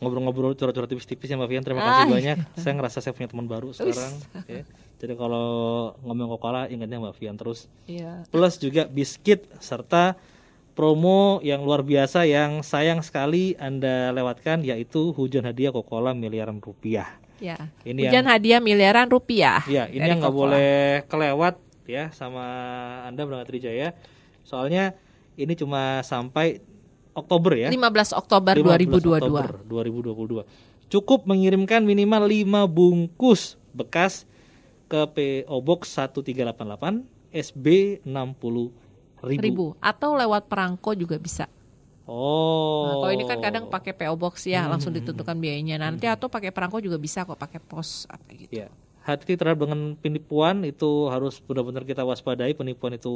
ngobrol-ngobrol 0.00 0.56
curhat-curhat 0.56 0.88
tipis-tipis 0.88 1.28
ya 1.28 1.36
Mbak 1.36 1.44
Vian. 1.44 1.60
Terima 1.60 1.84
kasih 1.84 2.00
Ah, 2.00 2.08
banyak. 2.08 2.36
Saya 2.56 2.72
ngerasa 2.72 3.04
saya 3.04 3.12
punya 3.12 3.28
teman 3.28 3.44
baru 3.44 3.76
sekarang. 3.76 4.16
ya. 4.48 4.64
Jadi 4.96 5.12
kalau 5.12 5.48
ngomong 6.00 6.32
Coca-Cola 6.32 6.72
ingatnya 6.72 7.04
Mbak 7.04 7.14
Vian 7.20 7.36
terus. 7.36 7.68
Iya. 7.84 8.24
Plus 8.32 8.56
juga 8.56 8.88
biskuit 8.88 9.44
serta 9.60 10.16
promo 10.80 11.44
yang 11.44 11.60
luar 11.60 11.84
biasa 11.84 12.24
yang 12.24 12.64
sayang 12.64 13.04
sekali 13.04 13.52
Anda 13.60 14.16
lewatkan 14.16 14.64
yaitu 14.64 15.12
hujan 15.12 15.44
hadiah 15.44 15.76
Coca-Cola 15.76 16.16
miliaran 16.16 16.56
rupiah. 16.56 17.20
Ya. 17.36 17.68
Ini 17.84 18.08
Hujan 18.08 18.24
hadiah 18.24 18.64
miliaran 18.64 19.12
rupiah. 19.12 19.60
Iya, 19.68 19.92
ini 19.92 20.08
yang 20.08 20.24
nggak 20.24 20.32
boleh 20.32 21.04
kelewat 21.04 21.60
ya 21.84 22.08
sama 22.16 22.48
Anda 23.04 23.28
berangkat 23.28 23.52
Trijaya. 23.52 23.92
Soalnya 24.40 24.96
ini 25.36 25.52
cuma 25.52 26.00
sampai 26.00 26.64
Oktober 27.12 27.60
ya. 27.60 27.68
15 27.68 28.16
Oktober 28.16 28.56
15 28.56 28.88
2022. 29.04 29.20
Oktober 29.20 29.48
2022. 29.68 30.88
Cukup 30.88 31.28
mengirimkan 31.28 31.84
minimal 31.84 32.24
5 32.24 32.64
bungkus 32.72 33.60
bekas 33.76 34.24
ke 34.88 35.04
PO 35.12 35.56
Box 35.60 35.92
1388 35.92 37.04
SB 37.36 38.00
60 38.08 38.79
ribu. 39.24 39.42
ribu 39.42 39.66
atau 39.78 40.16
lewat 40.16 40.48
perangko 40.48 40.96
juga 40.96 41.16
bisa. 41.20 41.46
Oh. 42.10 42.90
Nah, 42.90 42.94
kalau 43.06 43.12
ini 43.14 43.24
kan 43.28 43.38
kadang 43.38 43.64
pakai 43.70 43.94
PO 43.94 44.18
box 44.18 44.50
ya, 44.50 44.66
langsung 44.66 44.90
ditentukan 44.90 45.38
biayanya. 45.38 45.78
Nanti 45.78 46.10
atau 46.10 46.26
pakai 46.26 46.50
perangko 46.50 46.82
juga 46.82 46.98
bisa 46.98 47.22
kok 47.22 47.38
pakai 47.38 47.62
pos 47.62 48.10
apa 48.10 48.26
gitu. 48.34 48.50
Ya, 48.50 48.66
hati 49.06 49.38
terhadap 49.38 49.62
dengan 49.70 49.94
penipuan 49.94 50.66
itu 50.66 51.06
harus 51.06 51.38
benar-benar 51.38 51.86
kita 51.86 52.02
waspadai. 52.02 52.58
Penipuan 52.58 52.98
itu 52.98 53.14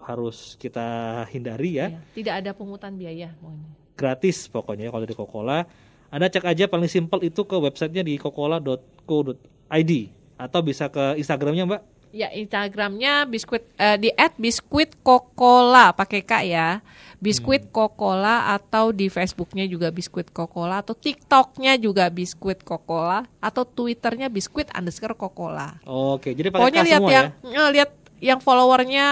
harus 0.00 0.56
kita 0.56 1.28
hindari 1.28 1.76
ya. 1.76 1.92
Ya, 1.92 2.00
Tidak 2.16 2.34
ada 2.40 2.50
pungutan 2.56 2.96
biaya 2.96 3.36
pokoknya. 3.36 3.68
Gratis 3.96 4.36
pokoknya 4.48 4.88
kalau 4.88 5.02
dari 5.04 5.16
Coca-Cola. 5.16 5.60
Anda 6.06 6.30
cek 6.30 6.46
aja 6.46 6.64
paling 6.70 6.88
simpel 6.88 7.20
itu 7.26 7.42
ke 7.44 7.56
websitenya 7.58 8.06
di 8.06 8.14
coca-cola.co.id 8.16 9.92
atau 10.38 10.60
bisa 10.62 10.86
ke 10.88 11.18
Instagramnya 11.18 11.66
Mbak. 11.66 11.82
Ya 12.14 12.32
Instagramnya 12.32 13.26
biskuit 13.28 13.66
eh, 13.76 13.98
di 14.00 14.08
@biskuit 14.38 14.94
Coca-Cola 15.02 15.92
pakai 15.92 16.22
k 16.22 16.32
ya. 16.46 16.80
Biskuit 17.16 17.72
Coca-Cola 17.72 18.52
atau 18.52 18.92
di 18.92 19.08
Facebooknya 19.08 19.64
juga 19.64 19.88
biskuit 19.88 20.28
Coca-Cola 20.28 20.84
atau 20.84 20.92
TikToknya 20.92 21.80
juga 21.80 22.12
biskuit 22.12 22.60
Coca-Cola 22.60 23.24
atau 23.40 23.64
Twitternya 23.64 24.28
biskuit 24.28 24.68
underscore 24.72 25.16
Coca-Cola. 25.16 25.80
Oke, 25.88 26.36
jadi 26.36 26.52
pakai 26.52 26.60
Pokoknya 26.60 26.82
lihat 26.84 27.02
yang 27.08 27.26
ya. 27.40 27.56
eh, 27.56 27.70
lihat 27.72 27.90
yang 28.20 28.38
followernya 28.40 29.06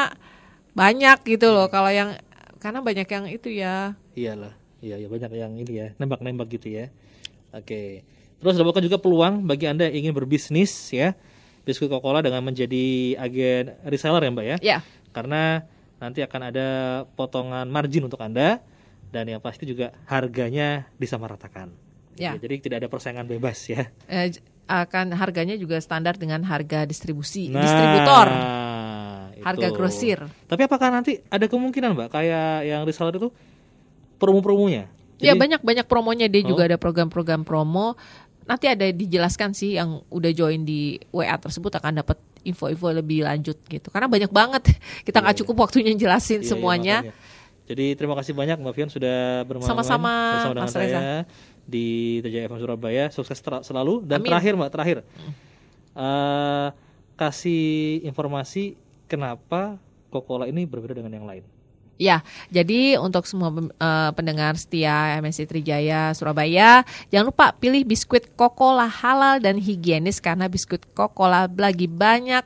banyak 0.76 1.18
gitu 1.24 1.48
loh. 1.52 1.66
Kalau 1.72 1.88
yang 1.88 2.16
karena 2.60 2.80
banyak 2.80 3.08
yang 3.08 3.24
itu 3.28 3.48
ya. 3.52 3.96
Iyalah. 4.16 4.52
Iya, 4.84 5.00
ya 5.00 5.08
banyak 5.08 5.30
yang 5.32 5.52
ini 5.56 5.72
ya, 5.80 5.86
nembak-nembak 5.96 6.48
gitu 6.60 6.68
ya. 6.68 6.92
Oke. 7.56 8.04
Terus 8.36 8.60
dapatkan 8.60 8.84
juga 8.84 9.00
peluang 9.00 9.48
bagi 9.48 9.64
Anda 9.64 9.88
yang 9.88 10.04
ingin 10.04 10.12
berbisnis 10.12 10.92
ya. 10.92 11.16
Biskuit 11.64 11.88
Coca-Cola 11.88 12.20
dengan 12.20 12.40
menjadi 12.40 12.84
agen 13.16 13.72
reseller 13.82 14.20
ya, 14.20 14.30
Mbak 14.30 14.46
ya. 14.46 14.56
Ya, 14.60 14.78
Karena 15.10 15.64
nanti 15.96 16.20
akan 16.20 16.40
ada 16.44 16.66
potongan 17.16 17.64
margin 17.66 18.04
untuk 18.04 18.20
Anda 18.20 18.60
dan 19.08 19.24
yang 19.26 19.40
pasti 19.40 19.64
juga 19.64 19.96
harganya 20.04 20.84
disamaratakan. 20.94 21.72
Ya. 22.14 22.36
Jadi 22.36 22.60
tidak 22.62 22.84
ada 22.84 22.88
persaingan 22.88 23.24
bebas 23.24 23.58
ya. 23.64 23.88
eh, 24.06 24.30
akan 24.64 25.12
harganya 25.12 25.56
juga 25.56 25.76
standar 25.76 26.14
dengan 26.14 26.40
harga 26.40 26.84
distribusi, 26.84 27.48
Nah, 27.48 27.60
distributor, 27.60 28.26
itu. 29.32 29.44
harga 29.44 29.68
grosir. 29.70 30.18
Tapi 30.44 30.62
apakah 30.62 30.88
nanti 30.88 31.20
ada 31.26 31.44
kemungkinan, 31.44 31.92
Mbak, 31.92 32.08
kayak 32.08 32.48
yang 32.64 32.80
reseller 32.82 33.12
itu 33.14 33.28
promo-promonya? 34.16 34.88
Ya 35.22 35.32
Jadi- 35.32 35.40
banyak 35.40 35.60
banyak 35.62 35.86
promonya 35.86 36.26
dia 36.26 36.42
Oh. 36.42 36.50
juga 36.52 36.66
ada 36.66 36.76
program-program 36.76 37.46
promo. 37.46 37.94
Nanti 38.44 38.66
ada 38.66 38.86
dijelaskan 38.86 39.50
sih 39.52 39.74
yang 39.74 40.04
udah 40.08 40.30
join 40.30 40.62
di 40.62 41.00
WA 41.08 41.34
tersebut 41.34 41.72
akan 41.72 42.00
dapat 42.00 42.16
info-info 42.42 42.92
lebih 42.92 43.24
lanjut 43.24 43.56
gitu. 43.64 43.88
Karena 43.88 44.04
banyak 44.04 44.28
banget 44.28 44.68
kita 45.06 45.18
nggak 45.18 45.34
Iya, 45.34 45.40
cukup 45.44 45.56
waktunya 45.62 45.92
jelasin 45.92 46.38
Iya, 46.38 46.44
iya, 46.44 46.50
semuanya. 46.50 46.96
makanya. 47.02 47.32
Jadi 47.64 47.86
terima 47.96 48.12
kasih 48.14 48.32
banyak 48.32 48.56
Mbak 48.60 48.74
Fian 48.74 48.90
sudah 48.92 49.18
bermain 49.42 49.64
Sama-sama, 49.64 50.12
bersama 50.36 50.52
dengan 50.52 50.68
Mas 50.68 50.76
Reza. 50.76 50.84
saya 50.92 51.16
di 51.64 51.86
TJFM 52.20 52.60
Surabaya. 52.60 53.04
Sukses 53.08 53.40
ter- 53.40 53.64
selalu 53.64 54.04
dan 54.04 54.20
Amin. 54.20 54.28
terakhir 54.28 54.52
Mbak, 54.52 54.70
terakhir. 54.70 54.96
Eh, 55.94 56.68
kasih 57.14 57.64
informasi 58.02 58.74
kenapa 59.06 59.80
Coca-Cola 60.10 60.44
ini 60.44 60.66
berbeda 60.66 60.92
dengan 60.92 61.14
yang 61.14 61.24
lain. 61.24 61.44
Ya, 61.94 62.26
jadi 62.50 62.98
untuk 62.98 63.22
semua 63.22 63.54
eh, 63.54 64.10
pendengar 64.18 64.58
setia 64.58 65.14
MSC 65.22 65.46
Trijaya 65.46 66.10
Surabaya, 66.10 66.82
jangan 67.14 67.30
lupa 67.30 67.54
pilih 67.54 67.86
biskuit 67.86 68.34
Coca-Cola 68.34 68.90
halal 68.90 69.38
dan 69.38 69.62
higienis 69.62 70.18
karena 70.18 70.50
biskuit 70.50 70.82
Coca-Cola 70.90 71.46
lagi 71.46 71.86
banyak 71.86 72.42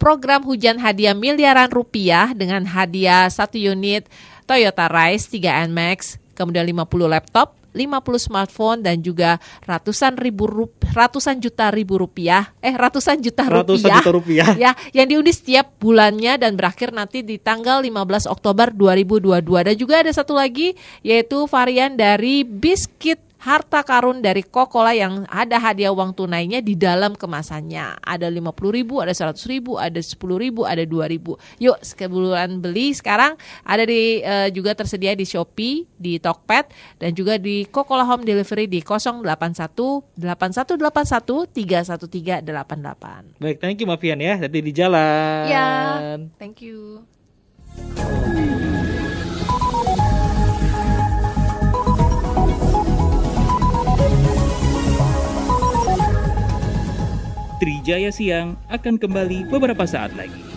program 0.00 0.46
hujan 0.48 0.80
hadiah 0.80 1.12
miliaran 1.12 1.68
rupiah 1.68 2.32
dengan 2.32 2.64
hadiah 2.64 3.28
satu 3.28 3.60
unit 3.60 4.08
Toyota 4.48 4.88
Rise 4.88 5.28
3 5.28 5.68
Max, 5.68 6.16
kemudian 6.32 6.64
50 6.64 6.88
laptop, 7.06 7.59
50 7.72 8.18
smartphone 8.18 8.82
dan 8.82 8.98
juga 9.00 9.38
ratusan 9.62 10.18
ribu 10.18 10.46
rup- 10.46 10.82
ratusan 10.90 11.38
juta 11.38 11.70
ribu 11.70 11.96
rupiah, 11.96 12.50
eh 12.58 12.74
ratusan 12.74 13.22
juta 13.22 13.46
Ratusan 13.46 13.86
rupiah. 13.86 13.96
juta 14.02 14.10
rupiah. 14.10 14.48
ya 14.58 14.72
yang 14.90 15.06
diundi 15.06 15.30
setiap 15.30 15.78
bulannya 15.78 16.34
dan 16.34 16.58
berakhir 16.58 16.90
nanti 16.90 17.22
di 17.22 17.38
tanggal 17.38 17.78
15 17.80 18.26
Oktober 18.26 18.74
2022 18.74 19.66
dan 19.70 19.74
juga 19.78 19.94
ada 20.02 20.10
satu 20.10 20.34
lagi 20.34 20.74
yaitu 21.00 21.46
varian 21.46 21.94
dari 21.94 22.42
biskuit 22.42 23.29
harta 23.40 23.80
karun 23.82 24.20
dari 24.20 24.44
Coca-Cola 24.44 24.92
yang 24.92 25.24
ada 25.26 25.56
hadiah 25.56 25.90
uang 25.90 26.12
tunainya 26.12 26.60
di 26.60 26.76
dalam 26.76 27.16
kemasannya 27.16 27.96
ada 28.04 28.28
50 28.28 28.76
ribu, 28.76 29.00
ada 29.00 29.16
100 29.16 29.32
ribu, 29.48 29.80
ada 29.80 29.96
10 29.96 30.14
ribu, 30.36 30.68
ada 30.68 30.84
2 30.84 31.12
ribu 31.12 31.40
yuk 31.56 31.80
sebulan 31.80 32.60
beli 32.60 32.92
sekarang 32.92 33.34
ada 33.64 33.88
di 33.88 34.20
eh, 34.20 34.52
juga 34.52 34.76
tersedia 34.76 35.16
di 35.16 35.24
Shopee 35.24 35.88
di 35.96 36.20
Tokped 36.20 36.68
dan 37.00 37.16
juga 37.16 37.40
di 37.40 37.64
Coca-Cola 37.64 38.04
Home 38.04 38.28
Delivery 38.28 38.68
di 38.68 38.84
081 38.84 40.20
8181 40.20 41.48
31388 41.56 43.40
Baik, 43.40 43.56
thank 43.56 43.80
you 43.80 43.88
Mbak 43.88 44.00
Fian 44.04 44.20
ya. 44.20 44.36
Jadi 44.36 44.58
di 44.60 44.72
jalan. 44.76 45.48
Ya, 45.48 45.68
thank 46.36 46.60
you. 46.60 47.08
Trijaya 57.60 58.08
Siang 58.08 58.56
akan 58.72 58.96
kembali 58.96 59.52
beberapa 59.52 59.84
saat 59.84 60.16
lagi. 60.16 60.49